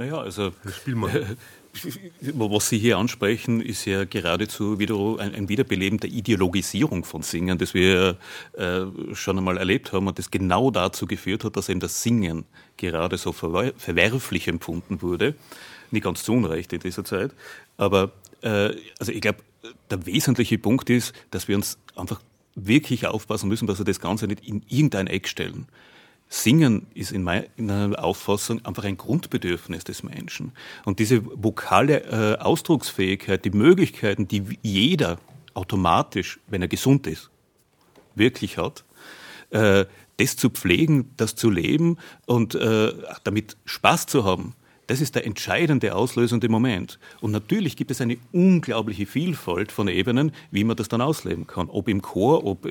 [0.00, 1.26] Naja, also Spiel mal.
[2.22, 7.58] Was Sie hier ansprechen, ist ja geradezu wieder ein, ein Wiederbeleben der Ideologisierung von Singen,
[7.58, 8.16] das wir
[8.54, 8.80] äh,
[9.12, 12.46] schon einmal erlebt haben und das genau dazu geführt hat, dass eben das Singen
[12.78, 15.34] gerade so verwerflich empfunden wurde.
[15.90, 17.32] Nicht ganz zu Unrecht in dieser Zeit.
[17.76, 18.10] Aber
[18.40, 19.40] äh, also ich glaube,
[19.90, 22.22] der wesentliche Punkt ist, dass wir uns einfach
[22.54, 25.66] wirklich aufpassen müssen, dass wir das Ganze nicht in irgendein Eck stellen.
[26.32, 30.52] Singen ist in meiner Auffassung einfach ein Grundbedürfnis des Menschen.
[30.84, 35.18] Und diese vokale äh, Ausdrucksfähigkeit, die Möglichkeiten, die jeder
[35.54, 37.30] automatisch, wenn er gesund ist,
[38.14, 38.84] wirklich hat,
[39.50, 39.86] äh,
[40.18, 42.92] das zu pflegen, das zu leben und äh,
[43.24, 44.54] damit Spaß zu haben,
[44.86, 47.00] das ist der entscheidende auslösende Moment.
[47.20, 51.68] Und natürlich gibt es eine unglaubliche Vielfalt von Ebenen, wie man das dann ausleben kann.
[51.70, 52.66] Ob im Chor, ob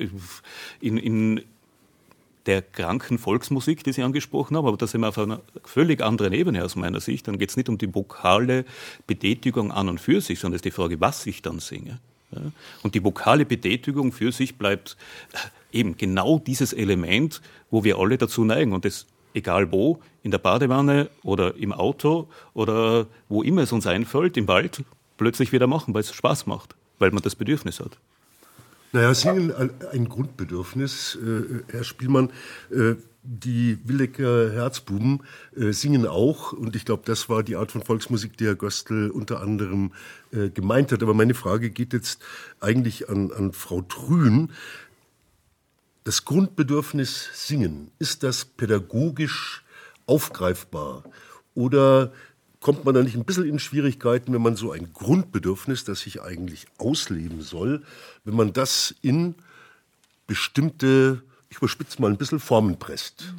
[0.80, 1.42] in, in
[2.46, 6.32] der kranken Volksmusik, die Sie angesprochen haben, aber da sind wir auf einer völlig anderen
[6.32, 7.28] Ebene aus meiner Sicht.
[7.28, 8.64] Dann geht es nicht um die vokale
[9.06, 11.98] Betätigung an und für sich, sondern es ist die Frage, was ich dann singe.
[12.82, 14.96] Und die vokale Betätigung für sich bleibt
[15.32, 18.72] äh, eben genau dieses Element, wo wir alle dazu neigen.
[18.72, 23.86] Und das egal wo, in der Badewanne oder im Auto oder wo immer es uns
[23.86, 24.84] einfällt, im Wald,
[25.16, 27.98] plötzlich wieder machen, weil es Spaß macht, weil man das Bedürfnis hat.
[28.92, 29.52] Naja, Singen
[29.92, 32.30] ein Grundbedürfnis, äh, Herr Spielmann.
[32.70, 35.22] Äh, die Willecker Herzbuben
[35.54, 39.10] äh, singen auch, und ich glaube, das war die Art von Volksmusik, die Herr Göstl
[39.10, 39.92] unter anderem
[40.32, 41.02] äh, gemeint hat.
[41.02, 42.22] Aber meine Frage geht jetzt
[42.60, 44.50] eigentlich an, an Frau Trün.
[46.04, 49.62] Das Grundbedürfnis Singen, ist das pädagogisch
[50.06, 51.04] aufgreifbar?
[51.54, 52.12] Oder
[52.60, 56.22] kommt man da nicht ein bisschen in Schwierigkeiten, wenn man so ein Grundbedürfnis, das sich
[56.22, 57.82] eigentlich ausleben soll,
[58.24, 59.34] wenn man das in
[60.26, 63.34] bestimmte, ich überspitze mal ein bisschen, Formen presst?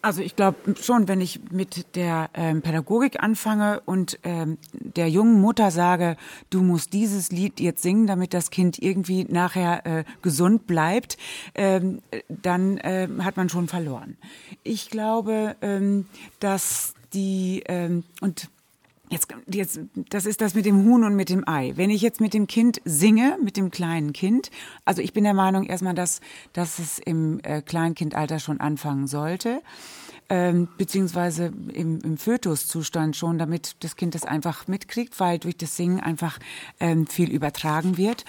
[0.00, 5.40] Also ich glaube schon, wenn ich mit der ähm, Pädagogik anfange und ähm, der jungen
[5.40, 6.18] Mutter sage,
[6.50, 11.16] du musst dieses Lied jetzt singen, damit das Kind irgendwie nachher äh, gesund bleibt,
[11.54, 14.18] ähm, dann äh, hat man schon verloren.
[14.62, 16.04] Ich glaube, ähm,
[16.38, 18.50] dass die ähm, und
[19.10, 21.72] Jetzt, jetzt, das ist das mit dem Huhn und mit dem Ei.
[21.76, 24.50] Wenn ich jetzt mit dem Kind singe, mit dem kleinen Kind,
[24.86, 26.20] also ich bin der Meinung erstmal, dass,
[26.54, 29.60] dass es im äh, Kleinkindalter schon anfangen sollte,
[30.30, 35.76] ähm, beziehungsweise im, im Fötuszustand schon, damit das Kind das einfach mitkriegt, weil durch das
[35.76, 36.38] Singen einfach
[36.80, 38.24] ähm, viel übertragen wird.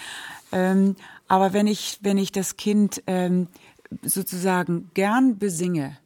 [0.51, 0.97] Ähm,
[1.29, 3.47] aber wenn ich, wenn ich das Kind ähm,
[4.03, 5.97] sozusagen gern besinge,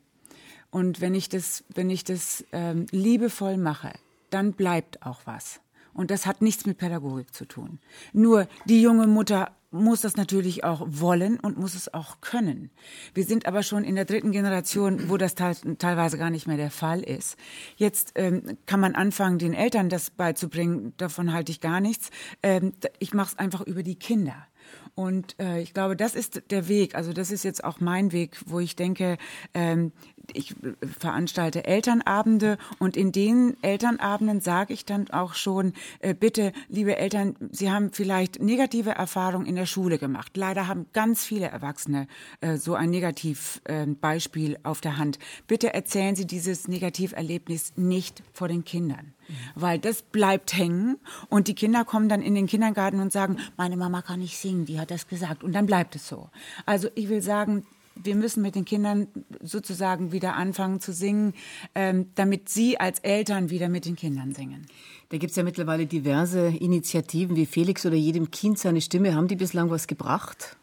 [0.72, 3.94] und wenn ich das, wenn ich das ähm, liebevoll mache,
[4.30, 5.62] dann bleibt auch was.
[5.94, 7.80] Und das hat nichts mit Pädagogik zu tun.
[8.14, 12.72] Nur die junge Mutter muss das natürlich auch wollen und muss es auch können.
[13.14, 16.72] Wir sind aber schon in der dritten Generation, wo das teilweise gar nicht mehr der
[16.72, 17.38] Fall ist.
[17.76, 20.94] Jetzt ähm, kann man anfangen, den Eltern das beizubringen.
[20.98, 22.10] Davon halte ich gar nichts.
[22.42, 24.48] Ähm, ich mache es einfach über die Kinder.
[24.96, 26.96] Und äh, ich glaube, das ist der Weg.
[26.96, 29.18] Also das ist jetzt auch mein Weg, wo ich denke,
[29.54, 29.92] ähm,
[30.34, 30.56] ich
[31.00, 37.36] veranstalte Elternabende und in den Elternabenden sage ich dann auch schon, äh, bitte, liebe Eltern,
[37.52, 40.36] Sie haben vielleicht negative Erfahrungen in der Schule gemacht.
[40.38, 42.08] Leider haben ganz viele Erwachsene
[42.42, 45.20] äh, so ein Negativbeispiel äh, auf der Hand.
[45.48, 49.34] Bitte erzählen Sie dieses Negativerlebnis nicht vor den Kindern, mhm.
[49.56, 50.98] weil das bleibt hängen
[51.30, 54.66] und die Kinder kommen dann in den Kindergarten und sagen, meine Mama kann nicht singen,
[54.66, 56.30] die hat das gesagt und dann bleibt es so.
[56.66, 57.66] Also ich will sagen,
[57.96, 59.08] wir müssen mit den Kindern
[59.42, 61.34] sozusagen wieder anfangen zu singen,
[61.76, 64.66] ähm, damit sie als Eltern wieder mit den Kindern singen.
[65.10, 69.16] Da gibt es ja mittlerweile diverse Initiativen wie Felix oder jedem Kind seine Stimme.
[69.16, 70.58] Haben die bislang was gebracht?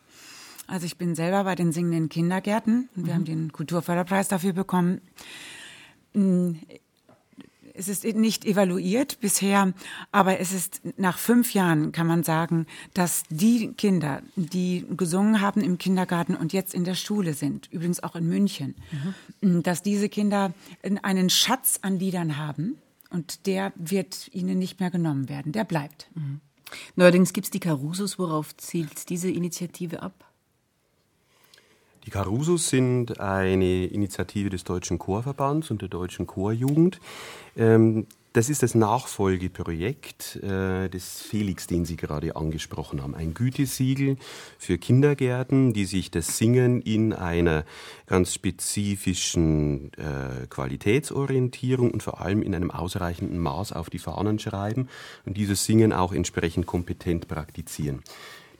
[0.66, 3.16] Also ich bin selber bei den singenden Kindergärten und wir mhm.
[3.16, 5.00] haben den Kulturförderpreis dafür bekommen.
[7.76, 9.72] Es ist nicht evaluiert bisher,
[10.12, 15.60] aber es ist nach fünf Jahren kann man sagen, dass die Kinder, die gesungen haben
[15.60, 18.74] im Kindergarten und jetzt in der Schule sind, übrigens auch in München,
[19.40, 19.62] mhm.
[19.62, 20.52] dass diese Kinder
[21.02, 22.78] einen Schatz an Liedern haben
[23.10, 25.52] und der wird ihnen nicht mehr genommen werden.
[25.52, 26.08] Der bleibt.
[26.14, 26.40] Mhm.
[26.96, 28.18] Neuerdings gibt es die Carusos.
[28.18, 30.24] Worauf zielt diese Initiative ab?
[32.06, 37.00] Die Carusos sind eine Initiative des Deutschen Chorverbands und der Deutschen Chorjugend.
[37.56, 43.16] Ähm, das ist das Nachfolgeprojekt äh, des Felix, den Sie gerade angesprochen haben.
[43.16, 44.18] Ein Gütesiegel
[44.56, 47.64] für Kindergärten, die sich das Singen in einer
[48.06, 54.88] ganz spezifischen äh, Qualitätsorientierung und vor allem in einem ausreichenden Maß auf die Fahnen schreiben
[55.24, 58.02] und dieses Singen auch entsprechend kompetent praktizieren.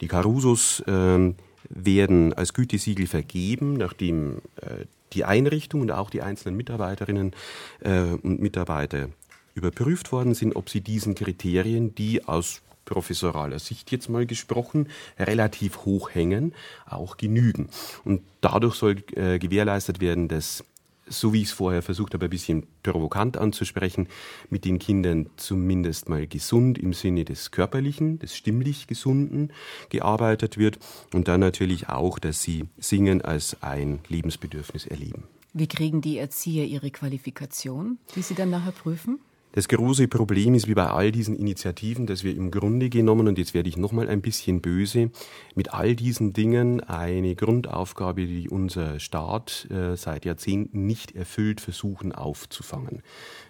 [0.01, 1.35] Die Carusos äh,
[1.69, 7.33] werden als Gütesiegel vergeben, nachdem äh, die Einrichtung und auch die einzelnen Mitarbeiterinnen
[7.81, 9.09] äh, und Mitarbeiter
[9.55, 15.85] überprüft worden sind, ob sie diesen Kriterien, die aus professoraler Sicht jetzt mal gesprochen, relativ
[15.85, 16.55] hoch hängen,
[16.87, 17.69] auch genügen.
[18.05, 20.65] Und dadurch soll äh, gewährleistet werden, dass
[21.09, 24.09] so wie ich es vorher versucht habe, ein bisschen provokant anzusprechen,
[24.51, 29.53] mit den Kindern zumindest mal gesund im Sinne des körperlichen, des stimmlich Gesunden
[29.89, 30.79] gearbeitet wird
[31.13, 35.25] und dann natürlich auch, dass sie Singen als ein Lebensbedürfnis erleben.
[35.53, 39.21] Wie kriegen die Erzieher ihre Qualifikation, die sie dann nachher prüfen?
[39.57, 43.39] Das große Problem ist wie bei all diesen Initiativen, dass wir im Grunde genommen, und
[43.39, 45.11] jetzt werde ich nochmal ein bisschen böse,
[45.55, 52.13] mit all diesen Dingen eine Grundaufgabe, die unser Staat äh, seit Jahrzehnten nicht erfüllt, versuchen
[52.13, 53.03] aufzufangen.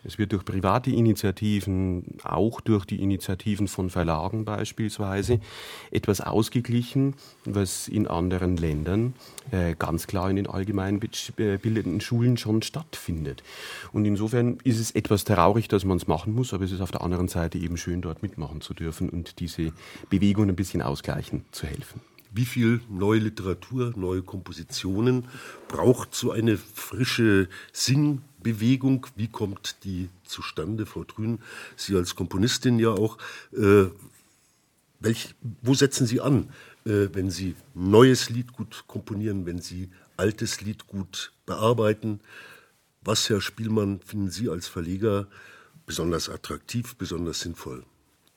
[0.04, 5.40] Es wird durch private Initiativen, auch durch die Initiativen von Verlagen beispielsweise,
[5.90, 7.14] etwas ausgeglichen,
[7.44, 9.14] was in anderen Ländern
[9.50, 13.42] äh, ganz klar in den allgemein bildenden Schulen schon stattfindet.
[13.92, 16.90] Und insofern ist es etwas traurig, dass man es machen muss, aber es ist auf
[16.90, 19.72] der anderen Seite eben schön, dort mitmachen zu dürfen und diese
[20.11, 22.00] Bewegung ein bisschen ausgleichen zu helfen.
[22.32, 25.24] Wie viel neue Literatur, neue Kompositionen
[25.68, 29.06] braucht so eine frische Singbewegung?
[29.16, 31.38] Wie kommt die zustande, Frau Trün?
[31.76, 33.16] Sie als Komponistin ja auch.
[33.56, 33.87] Äh,
[35.00, 36.50] welch, wo setzen Sie an,
[36.87, 42.20] äh, wenn Sie neues Lied gut komponieren, wenn Sie altes Lied gut bearbeiten?
[43.03, 45.27] Was, Herr Spielmann, finden Sie als Verleger
[45.85, 47.85] besonders attraktiv, besonders sinnvoll?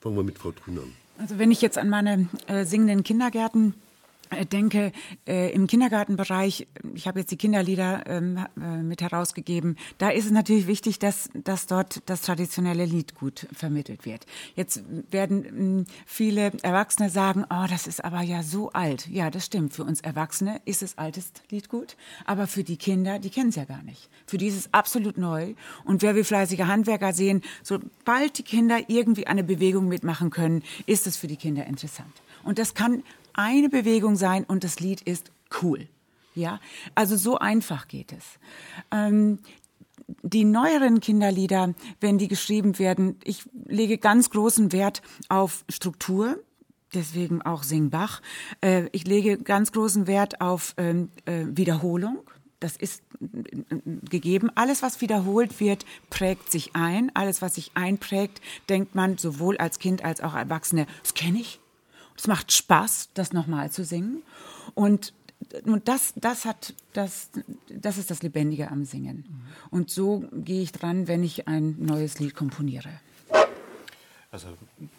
[0.02, 0.94] Fangen wir mit Frau Trün an.
[1.18, 3.74] Also wenn ich jetzt an meine äh, singenden Kindergärten
[4.50, 4.92] denke,
[5.28, 10.32] äh, im Kindergartenbereich, ich habe jetzt die Kinderlieder ähm, äh, mit herausgegeben, da ist es
[10.32, 14.26] natürlich wichtig, dass, dass dort das traditionelle Lied gut vermittelt wird.
[14.56, 19.08] Jetzt werden mh, hm, viele Erwachsene sagen, oh, das ist aber ja so alt.
[19.08, 19.74] Ja, das stimmt.
[19.74, 23.56] Für uns Erwachsene ist es altes Lied gut, aber für die Kinder, die kennen es
[23.56, 24.10] ja gar nicht.
[24.28, 25.56] Für die ist es absolut neu.
[25.86, 31.08] Und wer wie fleißige Handwerker sehen, sobald die Kinder irgendwie eine Bewegung mitmachen können, ist
[31.08, 32.14] es für die Kinder interessant.
[32.44, 35.88] Und das kann eine Bewegung sein und das Lied ist cool.
[36.36, 36.60] Ja,
[36.96, 38.24] also so einfach geht es.
[38.92, 39.40] Ähm,
[40.24, 46.40] die neueren Kinderlieder, wenn die geschrieben werden, ich lege ganz großen Wert auf Struktur,
[46.94, 48.22] deswegen auch Singbach.
[48.62, 52.20] Äh, ich lege ganz großen Wert auf ähm, äh, Wiederholung.
[52.60, 54.50] Das ist äh, gegeben.
[54.56, 57.12] Alles, was wiederholt wird, prägt sich ein.
[57.14, 61.60] Alles, was sich einprägt, denkt man sowohl als Kind als auch Erwachsene, das kenne ich,
[62.20, 64.24] es macht Spaß, das nochmal zu singen.
[64.76, 65.14] Und,
[65.64, 67.30] und das, das, hat, das,
[67.70, 69.24] das ist das Lebendige am Singen.
[69.70, 72.90] Und so gehe ich dran, wenn ich ein neues Lied komponiere.
[74.32, 74.50] Also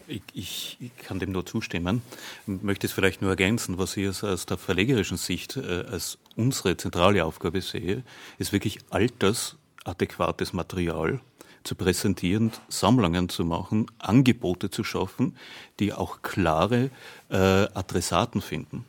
[0.08, 2.02] ich, ich, ich, kann dem nur zustimmen.
[2.46, 6.76] Ich möchte es vielleicht nur ergänzen, was ich aus der verlegerischen Sicht äh, als unsere
[6.76, 8.02] zentrale Aufgabe sehe,
[8.38, 11.20] ist wirklich altersadäquates Material
[11.64, 15.36] zu präsentieren, Sammlungen zu machen, Angebote zu schaffen,
[15.78, 16.90] die auch klare
[17.28, 18.84] äh, Adressaten finden.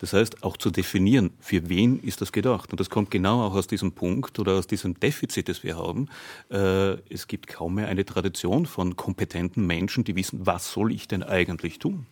[0.00, 2.70] Das heißt, auch zu definieren, für wen ist das gedacht.
[2.70, 6.08] Und das kommt genau auch aus diesem Punkt oder aus diesem Defizit, das wir haben.
[6.50, 11.06] Äh, es gibt kaum mehr eine Tradition von kompetenten Menschen, die wissen, was soll ich
[11.06, 12.06] denn eigentlich tun.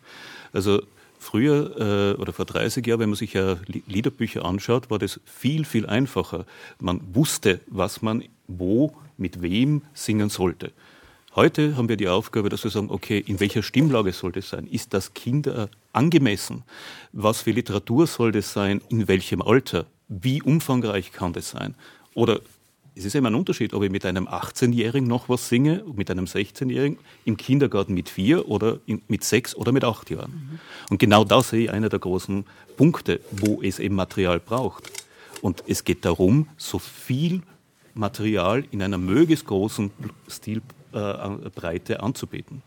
[0.52, 0.82] Also
[1.18, 5.64] Früher äh, oder vor 30 Jahren, wenn man sich ja Liederbücher anschaut, war das viel,
[5.64, 6.44] viel einfacher.
[6.80, 10.72] Man wusste, was man wo, mit wem singen sollte.
[11.34, 14.66] Heute haben wir die Aufgabe, dass wir sagen, okay, in welcher Stimmlage soll das sein?
[14.66, 16.64] Ist das Kinder angemessen?
[17.12, 18.80] Was für Literatur soll das sein?
[18.88, 19.86] In welchem Alter?
[20.08, 21.74] Wie umfangreich kann das sein?
[22.14, 22.40] Oder
[22.98, 26.24] es ist immer ein Unterschied, ob ich mit einem 18-Jährigen noch was singe, mit einem
[26.24, 30.32] 16-Jährigen, im Kindergarten mit vier oder mit sechs oder mit acht Jahren.
[30.32, 30.58] Mhm.
[30.90, 32.44] Und genau da sehe ich einer der großen
[32.76, 34.90] Punkte, wo es eben Material braucht.
[35.42, 37.42] Und es geht darum, so viel
[37.94, 39.92] Material in einer möglichst großen
[40.26, 42.62] Stilbreite äh, anzubieten.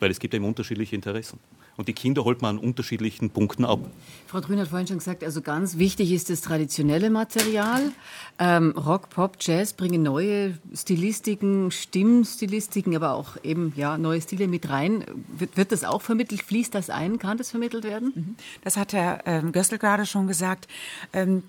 [0.00, 1.38] Weil es gibt eben unterschiedliche Interessen.
[1.76, 3.80] Und die Kinder holt man an unterschiedlichen Punkten ab.
[4.26, 7.92] Frau Trün hat vorhin schon gesagt, also ganz wichtig ist das traditionelle Material.
[8.38, 14.68] Ähm, Rock, Pop, Jazz bringen neue Stilistiken, Stimmstilistiken, aber auch eben ja, neue Stile mit
[14.68, 15.04] rein.
[15.36, 16.42] Wird, wird das auch vermittelt?
[16.42, 17.18] Fließt das ein?
[17.18, 18.12] Kann das vermittelt werden?
[18.14, 18.36] Mhm.
[18.64, 20.68] Das hat Herr ähm, Gössel gerade schon gesagt.
[21.12, 21.42] Ähm,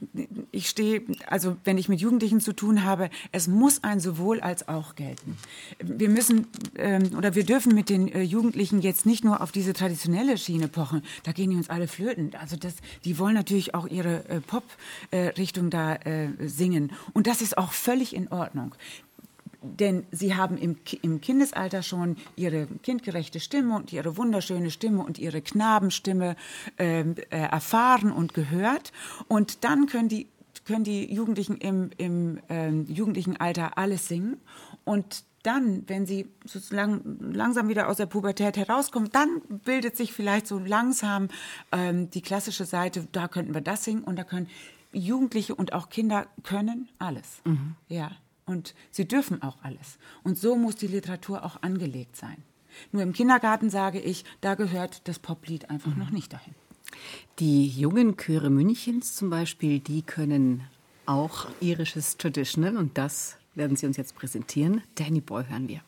[0.52, 4.68] ich stehe, also wenn ich mit Jugendlichen zu tun habe, es muss ein sowohl als
[4.68, 5.38] auch gelten.
[5.80, 9.74] Wir müssen ähm, oder wir dürfen mit den äh, Jugendlichen jetzt nicht nur auf diese
[9.74, 12.32] traditionelle traditionelle Schiene pochen, da gehen die uns alle flöten.
[12.40, 16.92] Also das, die wollen natürlich auch ihre äh, Pop-Richtung äh, da äh, singen.
[17.14, 18.76] Und das ist auch völlig in Ordnung.
[19.62, 25.18] Denn sie haben im, im Kindesalter schon ihre kindgerechte Stimme und ihre wunderschöne Stimme und
[25.18, 26.36] ihre Knabenstimme
[26.78, 28.92] ähm, äh, erfahren und gehört.
[29.28, 30.28] Und dann können die
[30.66, 34.36] können die Jugendlichen im, im äh, jugendlichen Alter alles singen.
[34.84, 40.46] Und dann, wenn sie sozusagen langsam wieder aus der Pubertät herauskommen, dann bildet sich vielleicht
[40.46, 41.30] so langsam
[41.72, 44.50] ähm, die klassische Seite, da könnten wir das singen und da können
[44.92, 47.42] Jugendliche und auch Kinder können alles.
[47.46, 47.76] Mhm.
[47.88, 48.12] Ja.
[48.46, 49.98] Und sie dürfen auch alles.
[50.24, 52.44] Und so muss die Literatur auch angelegt sein.
[52.92, 56.00] Nur im Kindergarten sage ich, da gehört das Poplied einfach mhm.
[56.00, 56.56] noch nicht dahin.
[57.40, 60.64] Die jungen Chöre Münchens zum Beispiel, die können
[61.06, 64.82] auch irisches Traditional und das werden Sie uns jetzt präsentieren.
[64.96, 65.82] Danny Boy hören wir.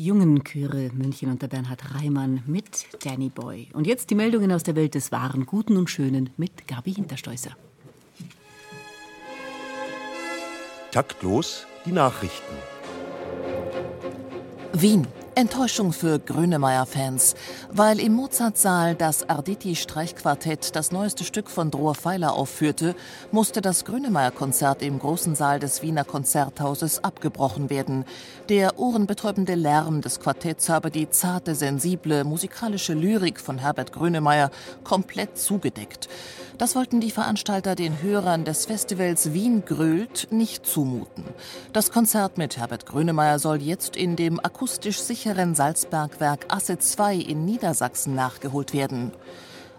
[0.00, 3.68] Die jungen Chöre München unter Bernhard Reimann mit Danny Boy.
[3.74, 7.50] Und jetzt die Meldungen aus der Welt des Wahren, Guten und Schönen mit Gabi Hintersteußer.
[10.90, 12.54] Taktlos die Nachrichten.
[14.72, 15.06] Wien.
[15.36, 17.36] Enttäuschung für Grönemeyer-Fans,
[17.70, 22.96] weil im Mozartsaal das Arditi-Streichquartett das neueste Stück von Drohr Pfeiler aufführte,
[23.30, 28.04] musste das Grönemeyer-Konzert im großen Saal des Wiener Konzerthauses abgebrochen werden.
[28.48, 34.50] Der ohrenbetäubende Lärm des Quartetts habe die zarte, sensible, musikalische Lyrik von Herbert Grönemeyer
[34.82, 36.08] komplett zugedeckt.
[36.58, 41.24] Das wollten die Veranstalter den Hörern des Festivals Wien grölt nicht zumuten.
[41.72, 45.19] Das Konzert mit Herbert Grönemeyer soll jetzt in dem akustisch sicheren
[45.54, 49.12] Salzbergwerk Asse 2 in Niedersachsen nachgeholt werden.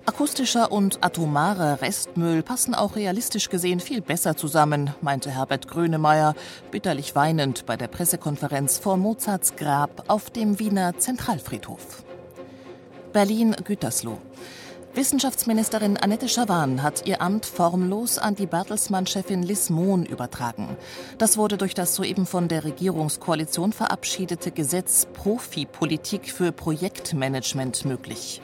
[0.06, 6.36] Akustischer und atomarer Restmüll passen auch realistisch gesehen viel besser zusammen, meinte Herbert Grönemeyer,
[6.70, 12.04] bitterlich weinend bei der Pressekonferenz vor Mozarts Grab auf dem Wiener Zentralfriedhof.
[13.12, 14.20] Berlin-Gütersloh.
[14.94, 20.76] Wissenschaftsministerin Annette Schawan hat ihr Amt formlos an die Bertelsmann-Chefin Liz Mohn übertragen.
[21.18, 28.42] Das wurde durch das soeben von der Regierungskoalition verabschiedete Gesetz Profipolitik für Projektmanagement möglich.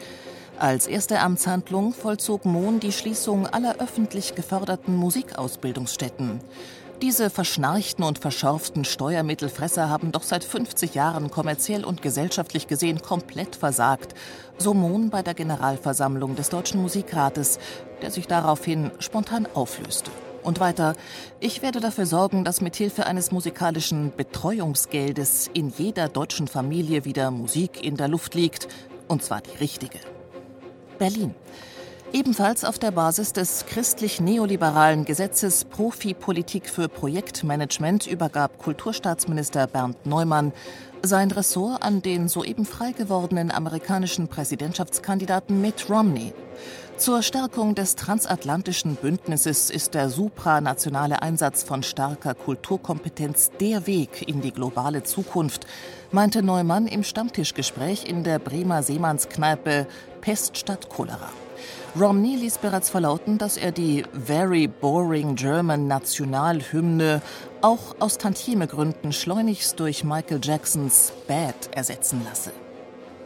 [0.58, 6.40] Als erste Amtshandlung vollzog Mohn die Schließung aller öffentlich geförderten Musikausbildungsstätten.
[7.04, 13.56] Diese verschnarchten und verschorften Steuermittelfresser haben doch seit 50 Jahren kommerziell und gesellschaftlich gesehen komplett
[13.56, 14.16] versagt.
[14.58, 17.60] So Mohn bei der Generalversammlung des Deutschen Musikrates,
[18.02, 20.10] der sich daraufhin spontan auflöste.
[20.42, 20.96] Und weiter,
[21.40, 27.84] ich werde dafür sorgen, dass mithilfe eines musikalischen Betreuungsgeldes in jeder deutschen Familie wieder Musik
[27.84, 28.68] in der Luft liegt,
[29.08, 30.00] und zwar die richtige.
[30.98, 31.36] Berlin.
[32.14, 40.54] Ebenfalls auf der Basis des christlich-neoliberalen Gesetzes Profi-Politik für Projektmanagement übergab Kulturstaatsminister Bernd Neumann
[41.04, 46.34] sein Ressort an den soeben frei gewordenen amerikanischen Präsidentschaftskandidaten Mitt Romney.
[46.98, 54.42] Zur Stärkung des transatlantischen Bündnisses ist der supranationale Einsatz von starker Kulturkompetenz der Weg in
[54.42, 55.68] die globale Zukunft,
[56.12, 59.88] meinte Neumann im Stammtischgespräch in der Bremer Seemannskneipe
[60.22, 61.30] Pest statt Cholera.
[61.96, 67.22] Romney ließ bereits verlauten, dass er die Very Boring German Nationalhymne
[67.62, 72.52] auch aus Tantieme-Gründen schleunigst durch Michael Jacksons Bad ersetzen lasse.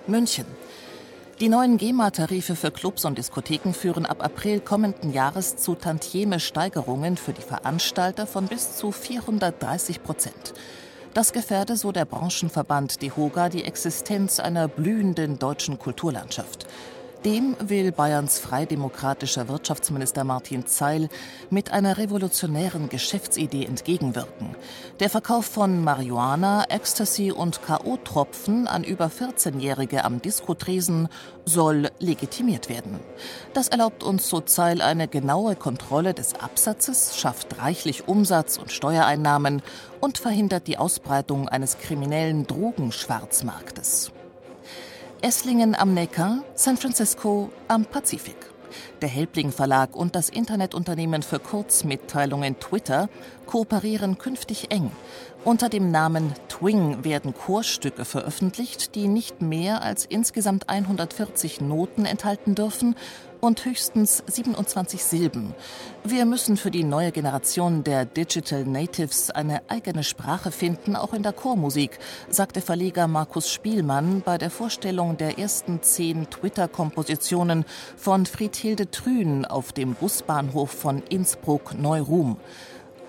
[0.07, 0.45] München.
[1.41, 7.34] Die neuen GEMA-Tarife für Clubs und Diskotheken führen ab April kommenden Jahres zu Tantieme-Steigerungen für
[7.34, 10.53] die Veranstalter von bis zu 430 Prozent.
[11.14, 16.68] Das gefährde, so der Branchenverband DEHOGA, die Existenz einer blühenden deutschen Kulturlandschaft.
[17.26, 21.08] Dem will Bayerns freidemokratischer Wirtschaftsminister Martin Zeil
[21.52, 24.56] mit einer revolutionären Geschäftsidee entgegenwirken.
[25.00, 31.10] Der Verkauf von Marihuana, Ecstasy und K.O.-Tropfen an über 14-Jährige am Diskotresen
[31.46, 33.00] soll legitimiert werden.
[33.54, 39.62] Das erlaubt uns, so Zeil, eine genaue Kontrolle des Absatzes, schafft reichlich Umsatz und Steuereinnahmen
[40.00, 44.12] und verhindert die Ausbreitung eines kriminellen Drogenschwarzmarktes.
[45.24, 48.38] Esslingen am Neckar, San Francisco am Pazifik.
[49.04, 53.08] Der Helbling Verlag und das Internetunternehmen für Kurzmitteilungen Twitter
[53.46, 54.92] kooperieren künftig eng.
[55.44, 62.56] Unter dem Namen Twing werden Chorstücke veröffentlicht, die nicht mehr als insgesamt 140 Noten enthalten
[62.56, 62.96] dürfen
[63.42, 65.54] und höchstens 27 Silben.
[66.04, 71.24] Wir müssen für die neue Generation der Digital Natives eine eigene Sprache finden, auch in
[71.24, 77.66] der Chormusik, sagte Verleger Markus Spielmann bei der Vorstellung der ersten zehn Twitter-Kompositionen
[77.98, 82.38] von Friedhilde Trün auf dem Busbahnhof von Innsbruck-Neuruhm.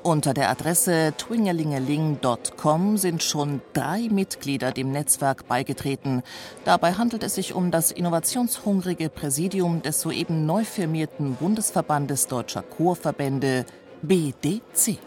[0.03, 6.23] Unter der Adresse twingelingeling.com sind schon drei Mitglieder dem Netzwerk beigetreten.
[6.65, 13.65] Dabei handelt es sich um das innovationshungrige Präsidium des soeben neu firmierten Bundesverbandes Deutscher Chorverbände
[14.03, 14.99] BDC.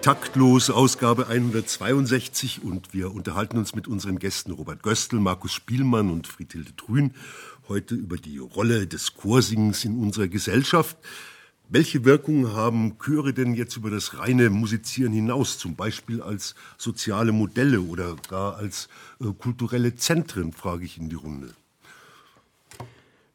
[0.00, 6.26] Taktlos, Ausgabe 162 und wir unterhalten uns mit unseren Gästen Robert Göstl, Markus Spielmann und
[6.26, 7.12] Friedhilde Trün
[7.68, 10.96] heute über die Rolle des Chorsingens in unserer Gesellschaft.
[11.68, 17.32] Welche Wirkung haben Chöre denn jetzt über das reine Musizieren hinaus, zum Beispiel als soziale
[17.32, 18.88] Modelle oder gar als
[19.18, 21.54] äh, kulturelle Zentren, frage ich in die Runde.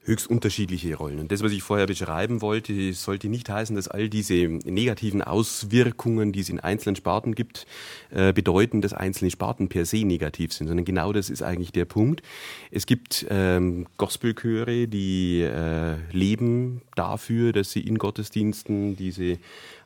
[0.01, 1.19] Höchst unterschiedliche Rollen.
[1.19, 6.31] Und das, was ich vorher beschreiben wollte, sollte nicht heißen, dass all diese negativen Auswirkungen,
[6.31, 7.67] die es in einzelnen Sparten gibt,
[8.09, 11.85] äh, bedeuten, dass einzelne Sparten per se negativ sind, sondern genau das ist eigentlich der
[11.85, 12.23] Punkt.
[12.71, 19.37] Es gibt ähm, Gospelchöre, die äh, leben dafür, dass sie in Gottesdiensten diese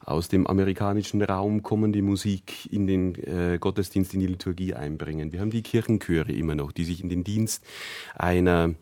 [0.05, 5.31] aus dem amerikanischen Raum kommende Musik in den äh, Gottesdienst, in die Liturgie einbringen.
[5.31, 7.63] Wir haben die Kirchenchöre immer noch, die sich in den Dienst
[8.15, 8.75] einer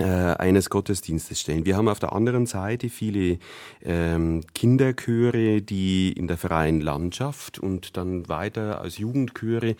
[0.00, 1.66] eines Gottesdienstes stellen.
[1.66, 3.38] Wir haben auf der anderen Seite viele
[3.84, 9.76] ähm, Kinderchöre, die in der freien Landschaft und dann weiter als Jugendchöre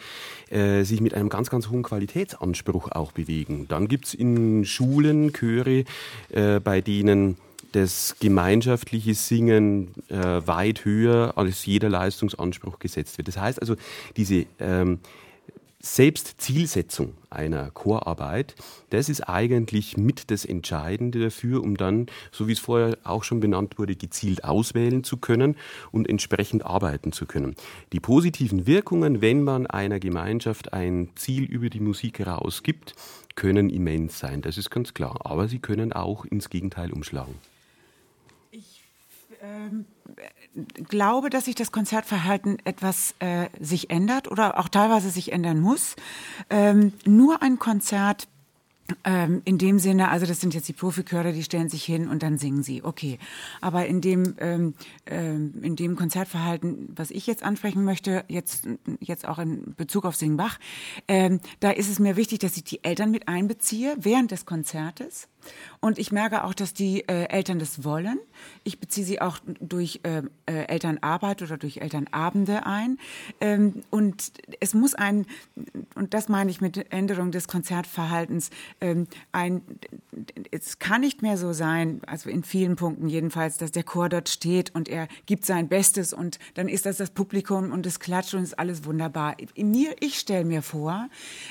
[0.51, 3.67] äh, sich mit einem ganz, ganz hohen Qualitätsanspruch auch bewegen.
[3.69, 5.85] Dann gibt's in Schulen Chöre,
[6.31, 7.37] äh, bei denen
[7.73, 10.17] das gemeinschaftliche Singen äh,
[10.47, 13.29] weit höher als jeder Leistungsanspruch gesetzt wird.
[13.29, 13.77] Das heißt also,
[14.17, 14.99] diese ähm,
[15.83, 18.55] Selbstzielsetzung einer Chorarbeit,
[18.91, 23.41] das ist eigentlich mit das Entscheidende dafür, um dann, so wie es vorher auch schon
[23.41, 25.57] benannt wurde, gezielt auswählen zu können
[25.91, 27.57] und entsprechend arbeiten zu können.
[27.95, 32.95] Die positiven Wirkungen, wenn man einer Gemeinschaft ein Ziel über die Musik herausgibt,
[33.35, 35.21] können immens sein, das ist ganz klar.
[35.25, 37.35] Aber sie können auch ins Gegenteil umschlagen.
[38.51, 38.83] Ich
[39.41, 39.87] ähm,
[40.89, 45.97] glaube, dass sich das Konzertverhalten etwas äh, sich ändert oder auch teilweise sich ändern muss.
[46.49, 48.29] Ähm, nur ein Konzert
[49.05, 52.23] ähm, in dem Sinne, also das sind jetzt die Profiköre, die stellen sich hin und
[52.23, 52.83] dann singen sie.
[52.83, 53.19] Okay,
[53.61, 54.75] aber in dem ähm,
[55.07, 58.67] ähm, in dem Konzertverhalten, was ich jetzt ansprechen möchte, jetzt
[59.01, 60.59] jetzt auch in Bezug auf Singbach,
[61.09, 65.29] ähm, da ist es mir wichtig, dass ich die Eltern mit einbeziehe während des Konzertes.
[65.81, 68.19] Und ich merke auch, dass die äh, Eltern das wollen.
[68.65, 72.99] Ich beziehe sie auch durch äh, äh, Elternarbeit oder durch Elternabende ein.
[73.41, 75.27] Ähm, und es muss ein,
[75.95, 79.63] und das meine ich mit Änderung des Konzertverhaltens, ähm, ein,
[80.51, 84.29] es kann nicht mehr so sein, also in vielen Punkten jedenfalls, dass der Chor dort
[84.29, 88.35] steht und er gibt sein Bestes und dann ist das das Publikum und es klatscht
[88.35, 89.37] und ist alles wunderbar.
[89.55, 91.09] In mir, ich stelle mir vor,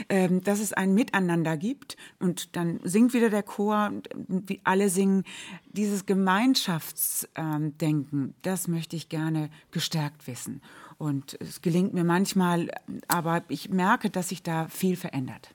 [0.10, 3.79] ähm, dass es ein Miteinander gibt und dann singt wieder der Chor,
[4.28, 5.24] wie alle singen,
[5.72, 10.62] dieses Gemeinschaftsdenken, das möchte ich gerne gestärkt wissen.
[10.98, 12.70] Und es gelingt mir manchmal,
[13.08, 15.50] aber ich merke, dass sich da viel verändert.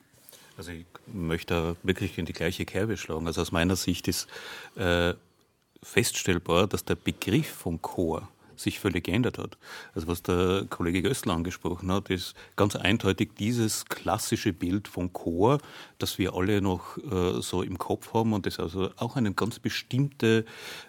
[0.57, 3.27] Also ich möchte wirklich in die gleiche Kerbe schlagen.
[3.27, 4.27] Also aus meiner Sicht ist
[4.77, 5.13] äh,
[5.83, 9.57] feststellbar, dass der Begriff vom Chor sich völlig geändert hat.
[9.95, 15.59] Also was der Kollege Gößler angesprochen hat, ist ganz eindeutig dieses klassische Bild von Chor,
[15.99, 19.59] das wir alle noch äh, so im Kopf haben und das also auch eine ganz
[19.59, 20.45] bestimmte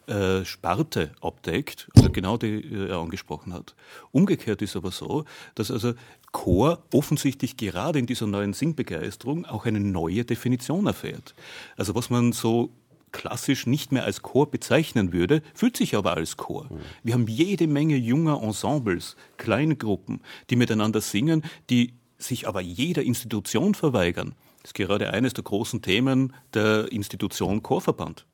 [0.08, 3.76] äh, Sparte abdeckt, also genau die äh, er angesprochen hat.
[4.12, 5.94] Umgekehrt ist aber so, dass also
[6.32, 11.34] Chor offensichtlich gerade in dieser neuen Singbegeisterung auch eine neue Definition erfährt.
[11.78, 12.72] Also was man so
[13.16, 16.70] klassisch nicht mehr als Chor bezeichnen würde, fühlt sich aber als Chor.
[17.02, 23.74] Wir haben jede Menge junger Ensembles, Kleingruppen, die miteinander singen, die sich aber jeder Institution
[23.74, 24.36] verweigern.
[24.62, 28.26] Das ist gerade eines der großen Themen der Institution Chorverband.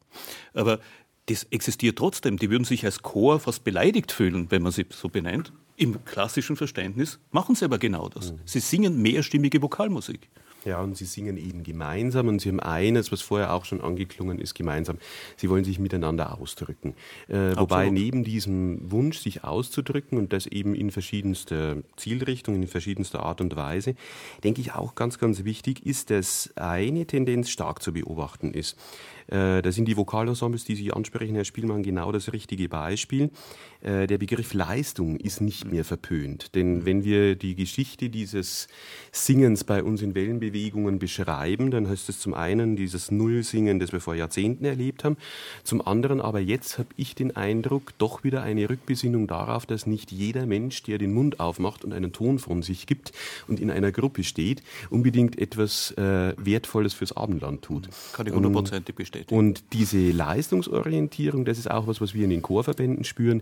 [0.55, 0.79] Aber
[1.27, 2.38] das existiert trotzdem.
[2.38, 5.53] Die würden sich als Chor fast beleidigt fühlen, wenn man sie so benennt.
[5.77, 8.34] Im klassischen Verständnis machen sie aber genau das.
[8.45, 10.29] Sie singen mehrstimmige Vokalmusik.
[10.66, 14.39] Ja, und sie singen eben gemeinsam und sie haben eines, was vorher auch schon angeklungen
[14.39, 14.97] ist, gemeinsam.
[15.38, 16.93] Sie wollen sich miteinander ausdrücken.
[17.28, 23.24] Äh, wobei neben diesem Wunsch, sich auszudrücken und das eben in verschiedenster Zielrichtungen, in verschiedenster
[23.24, 23.95] Art und Weise,
[24.43, 28.78] denke ich auch ganz, ganz wichtig ist, dass eine Tendenz stark zu beobachten ist.
[29.32, 33.32] Äh, da sind die Vokalensembles, die Sie ansprechen, Herr Spielmann, genau das richtige Beispiel.
[33.82, 36.53] Äh, der Begriff Leistung ist nicht mehr verpönt.
[36.53, 38.67] Denn wenn wir die Geschichte dieses
[39.13, 44.01] Singens bei uns in Wellenbewegungen beschreiben, dann heißt es zum einen dieses Nullsingen, das wir
[44.01, 45.15] vor Jahrzehnten erlebt haben.
[45.63, 50.11] Zum anderen aber jetzt habe ich den Eindruck, doch wieder eine Rückbesinnung darauf, dass nicht
[50.11, 53.13] jeder Mensch, der den Mund aufmacht und einen Ton von sich gibt
[53.47, 57.88] und in einer Gruppe steht, unbedingt etwas äh, Wertvolles fürs Abendland tut.
[58.11, 59.38] Kann ich hundertprozentig bestätigen bestätigen.
[59.38, 63.41] Und diese Leistungsorientierung, das ist auch was, was wir in den Chorverbänden spüren,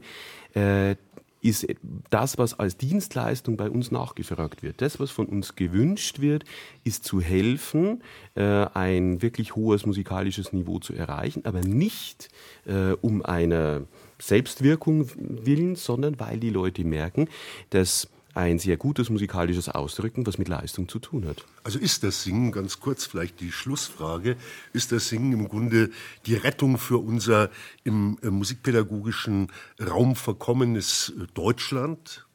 [0.53, 0.95] äh,
[1.41, 1.65] ist
[2.09, 4.82] das, was als Dienstleistung bei uns nachgefragt wird.
[4.82, 6.43] Das, was von uns gewünscht wird,
[6.84, 8.03] ist zu helfen,
[8.36, 12.30] äh, ein wirklich hohes musikalisches Niveau zu erreichen, aber nicht
[12.65, 13.84] äh, um einer
[14.19, 17.30] Selbstwirkung willen, sondern weil die Leute merken,
[17.69, 21.45] dass ein sehr gutes musikalisches Ausdrücken, was mit Leistung zu tun hat.
[21.63, 24.38] Also ist das Singen, ganz kurz vielleicht die Schlussfrage,
[24.73, 25.89] ist das Singen im Grunde
[26.25, 27.49] die Rettung für unser
[27.84, 32.28] im, im musikpädagogischen Raum verkommenes Deutschland?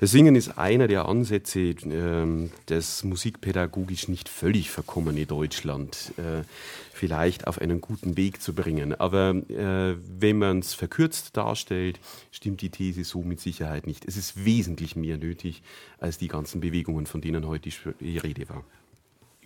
[0.00, 6.42] Das Singen ist einer der Ansätze, äh, das musikpädagogisch nicht völlig verkommene Deutschland äh,
[6.90, 8.98] vielleicht auf einen guten Weg zu bringen.
[8.98, 12.00] Aber äh, wenn man es verkürzt darstellt,
[12.32, 14.06] stimmt die These so mit Sicherheit nicht.
[14.08, 15.62] Es ist wesentlich mehr nötig
[15.98, 17.68] als die ganzen Bewegungen, von denen heute
[18.00, 18.64] die Rede war.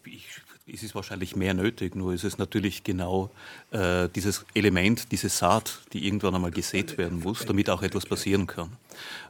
[0.05, 3.30] Ich es ist wahrscheinlich mehr nötig, nur ist es natürlich genau
[3.70, 8.46] äh, dieses Element, diese Saat, die irgendwann einmal gesät werden muss, damit auch etwas passieren
[8.46, 8.70] kann.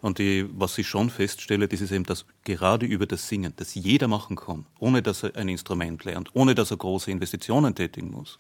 [0.01, 3.75] Und die, was ich schon feststelle, das ist eben das gerade über das Singen, das
[3.75, 8.13] jeder machen kann, ohne dass er ein Instrument lernt, ohne dass er große Investitionen tätigen
[8.13, 8.39] muss.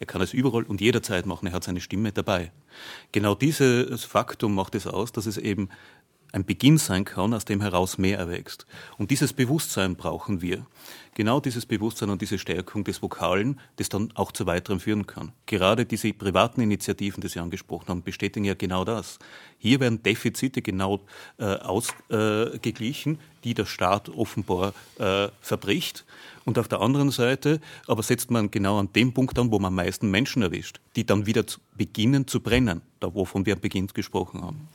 [0.00, 2.52] Er kann es überall und jederzeit machen, er hat seine Stimme dabei.
[3.12, 5.68] Genau dieses Faktum macht es aus, dass es eben
[6.32, 8.66] ein Beginn sein kann, aus dem heraus mehr erwächst.
[8.98, 10.66] Und dieses Bewusstsein brauchen wir.
[11.14, 15.32] Genau dieses Bewusstsein und diese Stärkung des Vokalen, das dann auch zu weiterem führen kann.
[15.46, 19.18] Gerade diese privaten Initiativen, die Sie angesprochen haben, bestätigen ja genau das.
[19.58, 21.00] Hier werden Defizite genau
[21.38, 26.04] äh, ausgeglichen, äh, die der Staat offenbar äh, verbricht.
[26.44, 29.68] Und auf der anderen Seite aber setzt man genau an dem Punkt an, wo man
[29.68, 33.60] am meisten Menschen erwischt, die dann wieder zu beginnen zu brennen, da wovon wir am
[33.60, 34.68] Beginn gesprochen haben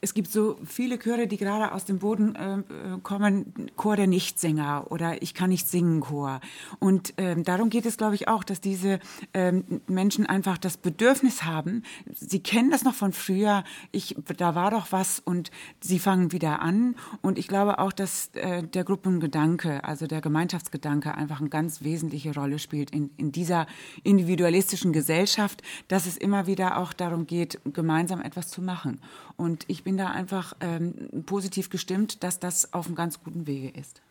[0.00, 4.86] es gibt so viele Chöre, die gerade aus dem Boden äh, kommen, Chor der Nichtsänger
[4.90, 6.40] oder Ich kann nicht singen Chor.
[6.78, 9.00] Und ähm, darum geht es, glaube ich, auch, dass diese
[9.34, 11.82] ähm, Menschen einfach das Bedürfnis haben,
[12.14, 16.60] sie kennen das noch von früher, ich, da war doch was und sie fangen wieder
[16.60, 16.94] an.
[17.22, 22.34] Und ich glaube auch, dass äh, der Gruppengedanke, also der Gemeinschaftsgedanke einfach eine ganz wesentliche
[22.34, 23.66] Rolle spielt in, in dieser
[24.04, 29.00] individualistischen Gesellschaft, dass es immer wieder auch darum geht, gemeinsam etwas zu machen.
[29.38, 33.68] Und ich bin da einfach ähm, positiv gestimmt, dass das auf einem ganz guten Wege
[33.70, 34.02] ist.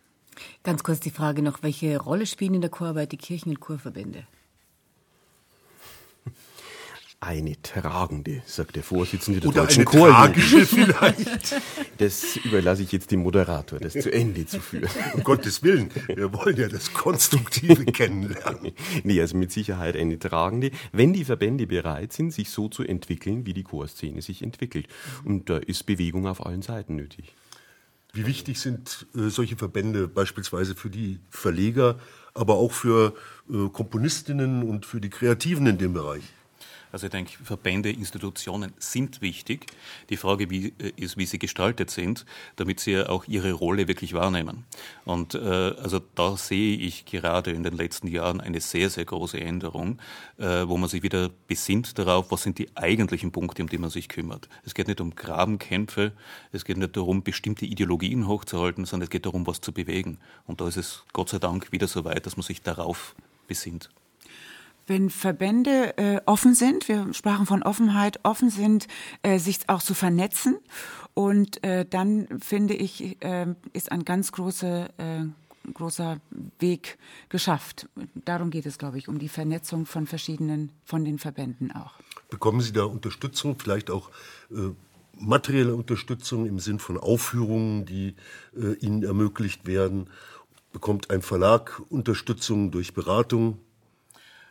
[0.63, 4.25] Ganz kurz die Frage noch, welche Rolle spielen in der Chorarbeit die Kirchen- und Chorverbände?
[7.20, 10.09] Eine tragende, sagt der Vorsitzende der Oder Deutschen eine Chor.
[10.09, 11.55] tragische vielleicht.
[11.97, 14.88] Das überlasse ich jetzt dem Moderator, das zu Ende zu führen.
[15.15, 18.72] Um Gottes Willen, wir wollen ja das Konstruktive kennenlernen.
[19.03, 23.47] Nee, also mit Sicherheit eine tragende, wenn die Verbände bereit sind, sich so zu entwickeln,
[23.47, 24.88] wie die Chorszene sich entwickelt.
[25.26, 27.34] Und da ist Bewegung auf allen Seiten nötig.
[28.13, 31.97] Wie wichtig sind äh, solche Verbände beispielsweise für die Verleger,
[32.36, 33.15] aber auch für
[33.49, 36.24] äh, Komponistinnen und für die Kreativen in dem Bereich?
[36.91, 39.67] Also ich denke, Verbände, Institutionen sind wichtig.
[40.09, 42.25] Die Frage wie, äh, ist, wie sie gestaltet sind,
[42.55, 44.65] damit sie auch ihre Rolle wirklich wahrnehmen.
[45.05, 49.39] Und äh, also da sehe ich gerade in den letzten Jahren eine sehr, sehr große
[49.39, 49.99] Änderung,
[50.38, 53.89] äh, wo man sich wieder besinnt darauf, was sind die eigentlichen Punkte, um die man
[53.89, 54.47] sich kümmert.
[54.65, 56.13] Es geht nicht um Grabenkämpfe,
[56.51, 60.17] es geht nicht darum, bestimmte Ideologien hochzuhalten, sondern es geht darum, was zu bewegen.
[60.45, 63.15] Und da ist es Gott sei Dank wieder so weit, dass man sich darauf
[63.47, 63.89] besinnt
[64.88, 68.88] wenn Verbände äh, offen sind, wir sprachen von Offenheit, offen sind,
[69.21, 70.57] äh, sich auch zu vernetzen.
[71.13, 76.19] Und äh, dann finde ich, äh, ist ein ganz große, äh, großer
[76.59, 76.97] Weg
[77.29, 77.89] geschafft.
[78.13, 81.93] Darum geht es, glaube ich, um die Vernetzung von verschiedenen, von den Verbänden auch.
[82.29, 84.09] Bekommen Sie da Unterstützung, vielleicht auch
[84.51, 84.69] äh,
[85.19, 88.15] materielle Unterstützung im Sinn von Aufführungen, die
[88.55, 90.09] äh, Ihnen ermöglicht werden?
[90.71, 93.59] Bekommt ein Verlag Unterstützung durch Beratung?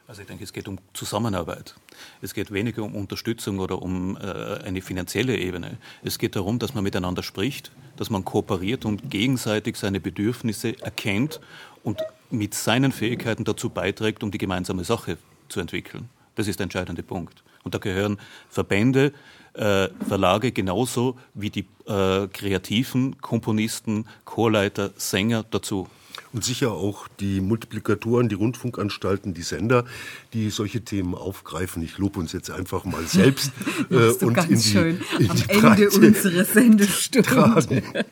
[0.08, 1.74] Also ich denke, es geht um Zusammenarbeit.
[2.22, 4.20] Es geht weniger um Unterstützung oder um äh,
[4.64, 5.78] eine finanzielle Ebene.
[6.04, 11.40] Es geht darum, dass man miteinander spricht, dass man kooperiert und gegenseitig seine Bedürfnisse erkennt
[11.82, 12.00] und
[12.30, 16.08] mit seinen Fähigkeiten dazu beiträgt, um die gemeinsame Sache zu entwickeln.
[16.36, 17.42] Das ist der entscheidende Punkt.
[17.64, 19.12] Und da gehören Verbände,
[19.54, 25.88] äh, Verlage genauso wie die äh, kreativen Komponisten, Chorleiter, Sänger dazu
[26.36, 29.86] und sicher auch die Multiplikatoren, die Rundfunkanstalten, die Sender,
[30.34, 31.82] die solche Themen aufgreifen.
[31.82, 33.52] Ich lobe uns jetzt einfach mal selbst
[33.90, 34.78] äh, und in die,
[35.18, 37.82] in am die Ende unserer Sendestunde.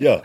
[0.00, 0.22] Ja.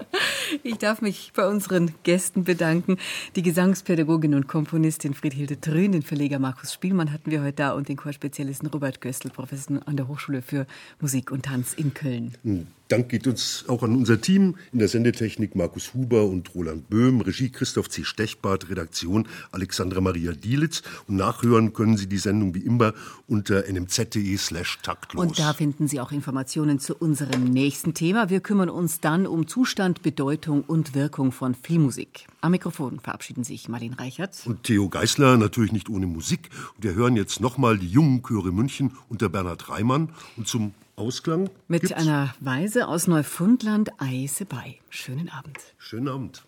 [0.63, 2.97] Ich darf mich bei unseren Gästen bedanken.
[3.35, 7.89] Die Gesangspädagogin und Komponistin Friedhilde Trün, den Verleger Markus Spielmann hatten wir heute da und
[7.89, 10.65] den Chorspezialisten Robert Göstl, Professor an der Hochschule für
[11.01, 12.35] Musik und Tanz in Köln.
[12.43, 12.67] Hm.
[12.93, 17.21] Dank geht uns auch an unser Team in der Sendetechnik Markus Huber und Roland Böhm,
[17.21, 18.03] Regie Christoph C.
[18.03, 20.83] Stechbart, Redaktion Alexandra Maria Dielitz.
[21.07, 22.93] Und nachhören können Sie die Sendung wie immer
[23.27, 25.25] unter nmz.de slash taktlos.
[25.25, 28.29] Und da finden Sie auch Informationen zu unserem nächsten Thema.
[28.29, 32.27] Wir kümmern uns dann um Zustand, Bedeutung und Wirkung von Filmmusik.
[32.41, 34.43] Am Mikrofon verabschieden sich Marlene Reichert.
[34.45, 36.51] Und Theo Geißler, natürlich nicht ohne Musik.
[36.75, 40.09] Und wir hören jetzt nochmal die jungen Chöre München unter Bernhard Reimann.
[40.37, 41.49] Und zum Ausklang.
[41.67, 41.97] Mit gibt's?
[41.97, 44.79] einer Weise aus Neufundland Eise bei.
[44.89, 45.57] Schönen Abend.
[45.77, 46.45] Schönen Abend.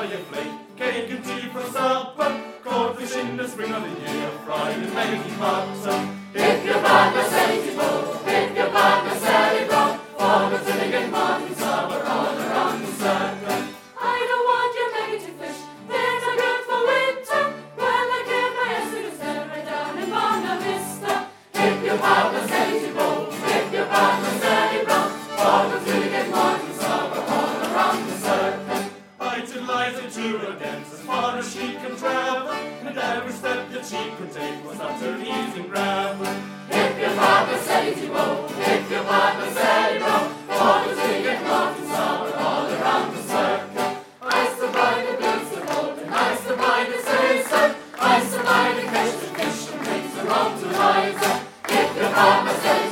[0.00, 4.12] having a flake, cake and tea for supper, cod fish in the spring of the
[4.12, 6.08] year, fried in lazy butter.
[6.34, 8.20] If you're by the sensible,
[30.30, 34.30] she would dance as far as she could travel, and every step that she could
[34.30, 36.26] take was utterly easy gravel.
[36.70, 41.42] If your father says you go, if your father says you go, always we get
[41.42, 44.04] lost in summer all around the circle.
[44.22, 47.74] I survive the beats of old, and I survive the season.
[47.98, 51.42] I survive the catch the fish and takes to rise.
[51.64, 52.89] If your father says